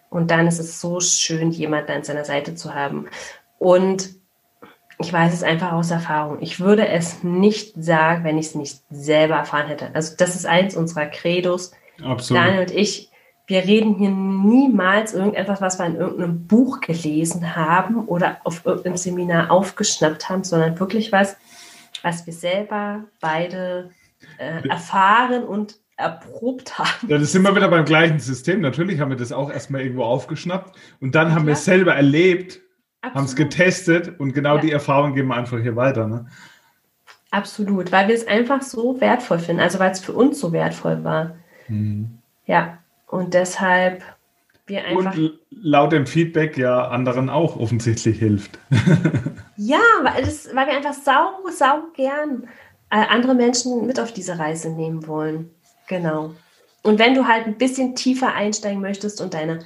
Und 0.09 0.29
dann 0.31 0.47
ist 0.47 0.59
es 0.59 0.81
so 0.81 0.99
schön, 0.99 1.51
jemanden 1.51 1.91
an 1.91 2.03
seiner 2.03 2.25
Seite 2.25 2.55
zu 2.55 2.73
haben. 2.73 3.07
Und 3.59 4.09
ich 4.99 5.11
weiß 5.11 5.33
es 5.33 5.43
einfach 5.43 5.71
aus 5.71 5.91
Erfahrung. 5.91 6.39
Ich 6.41 6.59
würde 6.59 6.87
es 6.87 7.23
nicht 7.23 7.73
sagen, 7.81 8.23
wenn 8.23 8.37
ich 8.37 8.47
es 8.47 8.55
nicht 8.55 8.81
selber 8.89 9.35
erfahren 9.35 9.67
hätte. 9.67 9.89
Also 9.93 10.15
das 10.17 10.35
ist 10.35 10.45
eins 10.45 10.75
unserer 10.75 11.05
Credos. 11.05 11.71
Absolut. 12.03 12.43
Daniel 12.43 12.61
und 12.61 12.71
ich, 12.71 13.10
wir 13.51 13.65
reden 13.65 13.95
hier 13.95 14.09
niemals 14.09 15.13
irgendetwas, 15.13 15.59
was 15.59 15.77
wir 15.77 15.85
in 15.85 15.97
irgendeinem 15.97 16.47
Buch 16.47 16.79
gelesen 16.79 17.53
haben 17.53 18.05
oder 18.07 18.37
auf 18.45 18.65
irgendeinem 18.65 18.95
Seminar 18.95 19.51
aufgeschnappt 19.51 20.29
haben, 20.29 20.45
sondern 20.45 20.79
wirklich 20.79 21.11
was, 21.11 21.35
was 22.01 22.25
wir 22.25 22.31
selber 22.31 23.03
beide 23.19 23.91
äh, 24.37 24.65
erfahren 24.69 25.43
und 25.43 25.75
erprobt 25.97 26.79
haben. 26.79 27.09
Ja, 27.09 27.17
das 27.17 27.33
sind 27.33 27.41
wir 27.43 27.53
wieder 27.53 27.67
beim 27.67 27.83
gleichen 27.83 28.19
System. 28.19 28.61
Natürlich 28.61 29.01
haben 29.01 29.09
wir 29.09 29.17
das 29.17 29.33
auch 29.33 29.51
erstmal 29.51 29.81
irgendwo 29.81 30.05
aufgeschnappt 30.05 30.73
und 31.01 31.13
dann 31.13 31.33
haben 31.33 31.41
ja. 31.41 31.47
wir 31.47 31.53
es 31.53 31.65
selber 31.65 31.93
erlebt, 31.93 32.61
haben 33.03 33.25
es 33.25 33.35
getestet 33.35 34.17
und 34.17 34.31
genau 34.31 34.55
ja. 34.55 34.61
die 34.61 34.71
Erfahrung 34.71 35.13
geben 35.13 35.27
wir 35.27 35.35
einfach 35.35 35.59
hier 35.59 35.75
weiter. 35.75 36.07
Ne? 36.07 36.25
Absolut, 37.31 37.91
weil 37.91 38.07
wir 38.07 38.15
es 38.15 38.25
einfach 38.25 38.61
so 38.61 39.01
wertvoll 39.01 39.39
finden, 39.39 39.61
also 39.61 39.77
weil 39.77 39.91
es 39.91 39.99
für 39.99 40.13
uns 40.13 40.39
so 40.39 40.53
wertvoll 40.53 41.03
war. 41.03 41.35
Mhm. 41.67 42.19
Ja, 42.45 42.80
und 43.11 43.33
deshalb 43.33 44.03
wir 44.65 44.85
einfach. 44.85 45.15
Und 45.15 45.39
laut 45.51 45.91
dem 45.91 46.07
Feedback 46.07 46.57
ja 46.57 46.87
anderen 46.87 47.29
auch 47.29 47.57
offensichtlich 47.57 48.17
hilft. 48.17 48.57
ja, 49.57 49.81
weil, 50.01 50.23
das, 50.23 50.47
weil 50.55 50.67
wir 50.67 50.73
einfach 50.75 50.93
sau, 50.93 51.47
sau 51.51 51.83
gern 51.93 52.47
äh, 52.89 53.05
andere 53.09 53.35
Menschen 53.35 53.85
mit 53.85 53.99
auf 53.99 54.13
diese 54.13 54.39
Reise 54.39 54.69
nehmen 54.69 55.05
wollen. 55.07 55.51
Genau. 55.87 56.33
Und 56.83 56.99
wenn 56.99 57.13
du 57.13 57.27
halt 57.27 57.45
ein 57.45 57.57
bisschen 57.57 57.95
tiefer 57.95 58.33
einsteigen 58.33 58.81
möchtest 58.81 59.21
und 59.21 59.33
deine 59.33 59.59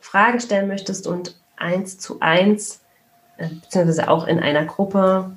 Frage 0.00 0.40
stellen 0.40 0.68
möchtest 0.68 1.06
und 1.06 1.40
eins 1.56 1.98
zu 1.98 2.20
eins, 2.20 2.82
äh, 3.36 3.48
beziehungsweise 3.48 4.08
auch 4.08 4.26
in 4.26 4.40
einer 4.40 4.64
Gruppe 4.64 5.36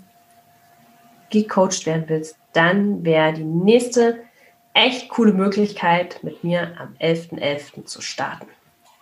gecoacht 1.30 1.86
werden 1.86 2.06
willst, 2.08 2.38
dann 2.54 3.06
wäre 3.06 3.34
die 3.34 3.44
nächste 3.44 4.20
echt 4.74 5.10
coole 5.10 5.34
Möglichkeit, 5.34 6.24
mit 6.24 6.44
mir 6.44 6.80
am 6.80 6.96
11.11. 7.00 7.40
.11. 7.40 7.86
zu 7.86 8.02
starten. 8.02 8.48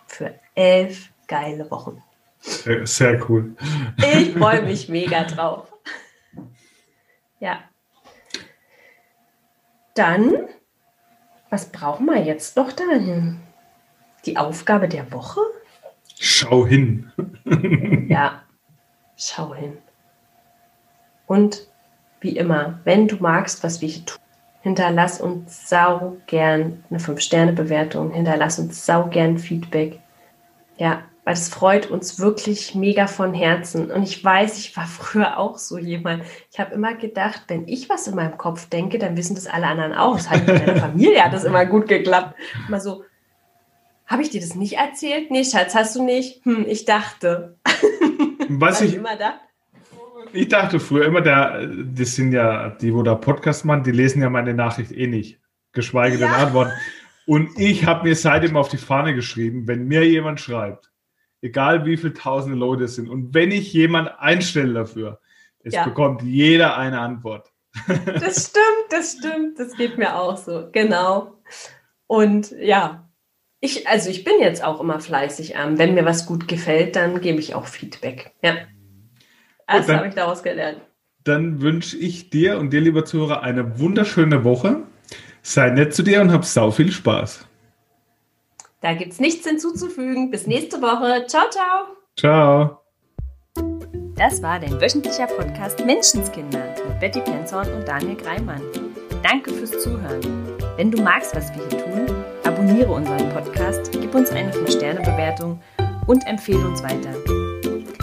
Für 0.06 0.34
elf 0.54 1.10
geile 1.28 1.70
Wochen. 1.70 2.02
Sehr, 2.40 2.86
sehr 2.86 3.30
cool. 3.30 3.54
Ich 3.98 4.32
freue 4.32 4.62
mich 4.62 4.88
mega 4.88 5.24
drauf. 5.24 5.72
Ja. 7.38 7.60
Dann 9.94 10.48
was 11.50 11.66
brauchen 11.66 12.06
wir 12.06 12.22
jetzt 12.22 12.56
noch 12.56 12.70
dahin? 12.70 13.40
Die 14.24 14.36
Aufgabe 14.36 14.86
der 14.86 15.10
Woche? 15.10 15.40
Schau 16.18 16.64
hin. 16.64 17.10
ja, 18.08 18.42
schau 19.16 19.54
hin. 19.54 19.78
Und 21.26 21.66
wie 22.20 22.36
immer, 22.36 22.78
wenn 22.84 23.08
du 23.08 23.16
magst, 23.16 23.64
was 23.64 23.80
wir 23.80 23.88
hier 23.88 24.06
tun, 24.06 24.20
hinterlass 24.62 25.20
uns 25.20 25.68
sau 25.68 26.16
gern 26.26 26.84
eine 26.90 26.98
5-Sterne-Bewertung, 26.98 28.12
hinterlass 28.12 28.58
uns 28.58 28.84
sau 28.84 29.06
gern 29.06 29.38
Feedback. 29.38 30.00
Ja, 30.76 31.02
weil 31.24 31.34
es 31.34 31.48
freut 31.48 31.90
uns 31.90 32.18
wirklich 32.18 32.74
mega 32.74 33.06
von 33.06 33.34
Herzen. 33.34 33.90
Und 33.90 34.02
ich 34.02 34.24
weiß, 34.24 34.58
ich 34.58 34.76
war 34.76 34.86
früher 34.86 35.38
auch 35.38 35.58
so 35.58 35.78
jemand. 35.78 36.24
Ich 36.50 36.58
habe 36.58 36.74
immer 36.74 36.94
gedacht, 36.94 37.42
wenn 37.48 37.68
ich 37.68 37.88
was 37.88 38.06
in 38.06 38.16
meinem 38.16 38.38
Kopf 38.38 38.68
denke, 38.68 38.98
dann 38.98 39.16
wissen 39.16 39.34
das 39.34 39.46
alle 39.46 39.66
anderen 39.66 39.92
auch. 39.92 40.16
Das 40.16 40.30
hat 40.30 40.46
mit 40.46 40.66
meiner 40.66 40.80
Familie 40.80 41.22
hat 41.22 41.32
das 41.32 41.44
immer 41.44 41.66
gut 41.66 41.88
geklappt. 41.88 42.34
Immer 42.68 42.80
so, 42.80 43.04
habe 44.06 44.22
ich 44.22 44.30
dir 44.30 44.40
das 44.40 44.56
nicht 44.56 44.78
erzählt? 44.78 45.30
Nee, 45.30 45.44
Schatz, 45.44 45.74
hast 45.74 45.94
du 45.94 46.02
nicht? 46.02 46.44
Hm, 46.44 46.66
ich 46.66 46.84
dachte. 46.84 47.58
Was 48.48 48.80
ich 48.80 48.96
immer 48.96 49.16
dachte. 49.16 49.49
Ich 50.32 50.48
dachte 50.48 50.80
früher 50.80 51.06
immer, 51.06 51.20
der, 51.20 51.66
das 51.66 52.14
sind 52.14 52.32
ja 52.32 52.70
die, 52.70 52.94
wo 52.94 53.02
da 53.02 53.14
Podcast 53.14 53.64
machen, 53.64 53.82
die 53.82 53.90
lesen 53.90 54.22
ja 54.22 54.30
meine 54.30 54.54
Nachricht 54.54 54.92
eh 54.92 55.06
nicht, 55.06 55.40
geschweige 55.72 56.18
denn 56.18 56.30
ja. 56.30 56.36
antworten. 56.36 56.72
Und 57.26 57.58
ich 57.58 57.86
habe 57.86 58.08
mir 58.08 58.16
seitdem 58.16 58.56
auf 58.56 58.68
die 58.68 58.76
Fahne 58.76 59.14
geschrieben, 59.14 59.68
wenn 59.68 59.86
mir 59.86 60.06
jemand 60.06 60.40
schreibt, 60.40 60.90
egal 61.42 61.84
wie 61.86 61.96
viele 61.96 62.14
tausende 62.14 62.58
Leute 62.58 62.84
es 62.84 62.96
sind, 62.96 63.08
und 63.08 63.34
wenn 63.34 63.50
ich 63.50 63.72
jemand 63.72 64.10
einstelle 64.18 64.74
dafür, 64.74 65.20
es 65.62 65.74
ja. 65.74 65.84
bekommt 65.84 66.22
jeder 66.22 66.76
eine 66.76 67.00
Antwort. 67.00 67.52
Das 67.86 68.50
stimmt, 68.50 68.86
das 68.90 69.16
stimmt, 69.18 69.58
das 69.58 69.76
geht 69.76 69.96
mir 69.96 70.16
auch 70.16 70.36
so, 70.36 70.68
genau. 70.72 71.34
Und 72.08 72.50
ja, 72.58 73.08
ich, 73.60 73.86
also 73.86 74.10
ich 74.10 74.24
bin 74.24 74.34
jetzt 74.40 74.64
auch 74.64 74.80
immer 74.80 75.00
fleißig. 75.00 75.54
Ähm, 75.54 75.78
wenn 75.78 75.94
mir 75.94 76.04
was 76.04 76.26
gut 76.26 76.48
gefällt, 76.48 76.96
dann 76.96 77.20
gebe 77.20 77.38
ich 77.38 77.54
auch 77.54 77.66
Feedback. 77.66 78.32
Ja. 78.42 78.56
Das 79.70 79.88
habe 79.88 80.08
ich 80.08 80.14
daraus 80.14 80.42
gelernt. 80.42 80.80
Dann 81.24 81.60
wünsche 81.60 81.96
ich 81.96 82.30
dir 82.30 82.58
und 82.58 82.72
dir, 82.72 82.80
lieber 82.80 83.04
Zuhörer, 83.04 83.42
eine 83.42 83.78
wunderschöne 83.78 84.44
Woche. 84.44 84.82
Sei 85.42 85.70
nett 85.70 85.94
zu 85.94 86.02
dir 86.02 86.20
und 86.20 86.32
hab 86.32 86.44
sau 86.44 86.70
viel 86.70 86.92
Spaß. 86.92 87.46
Da 88.80 88.94
gibt 88.94 89.12
es 89.12 89.20
nichts 89.20 89.46
hinzuzufügen. 89.46 90.30
Bis 90.30 90.46
nächste 90.46 90.80
Woche. 90.80 91.26
Ciao, 91.26 91.44
ciao. 91.50 91.96
Ciao. 92.18 92.80
Das 94.16 94.42
war 94.42 94.58
dein 94.58 94.80
wöchentlicher 94.80 95.26
Podcast 95.26 95.84
Menschenskinder 95.84 96.74
mit 96.86 97.00
Betty 97.00 97.20
Penzorn 97.20 97.72
und 97.72 97.86
Daniel 97.86 98.16
Greimann. 98.16 98.62
Danke 99.22 99.52
fürs 99.52 99.78
Zuhören. 99.82 100.20
Wenn 100.76 100.90
du 100.90 101.02
magst, 101.02 101.34
was 101.34 101.50
wir 101.54 101.68
hier 101.68 101.84
tun, 101.84 102.14
abonniere 102.44 102.92
unseren 102.92 103.28
Podcast, 103.30 103.92
gib 103.92 104.14
uns 104.14 104.30
eine 104.30 104.52
5-Sterne-Bewertung 104.52 105.60
und 106.06 106.26
empfehle 106.26 106.66
uns 106.66 106.82
weiter. 106.82 107.14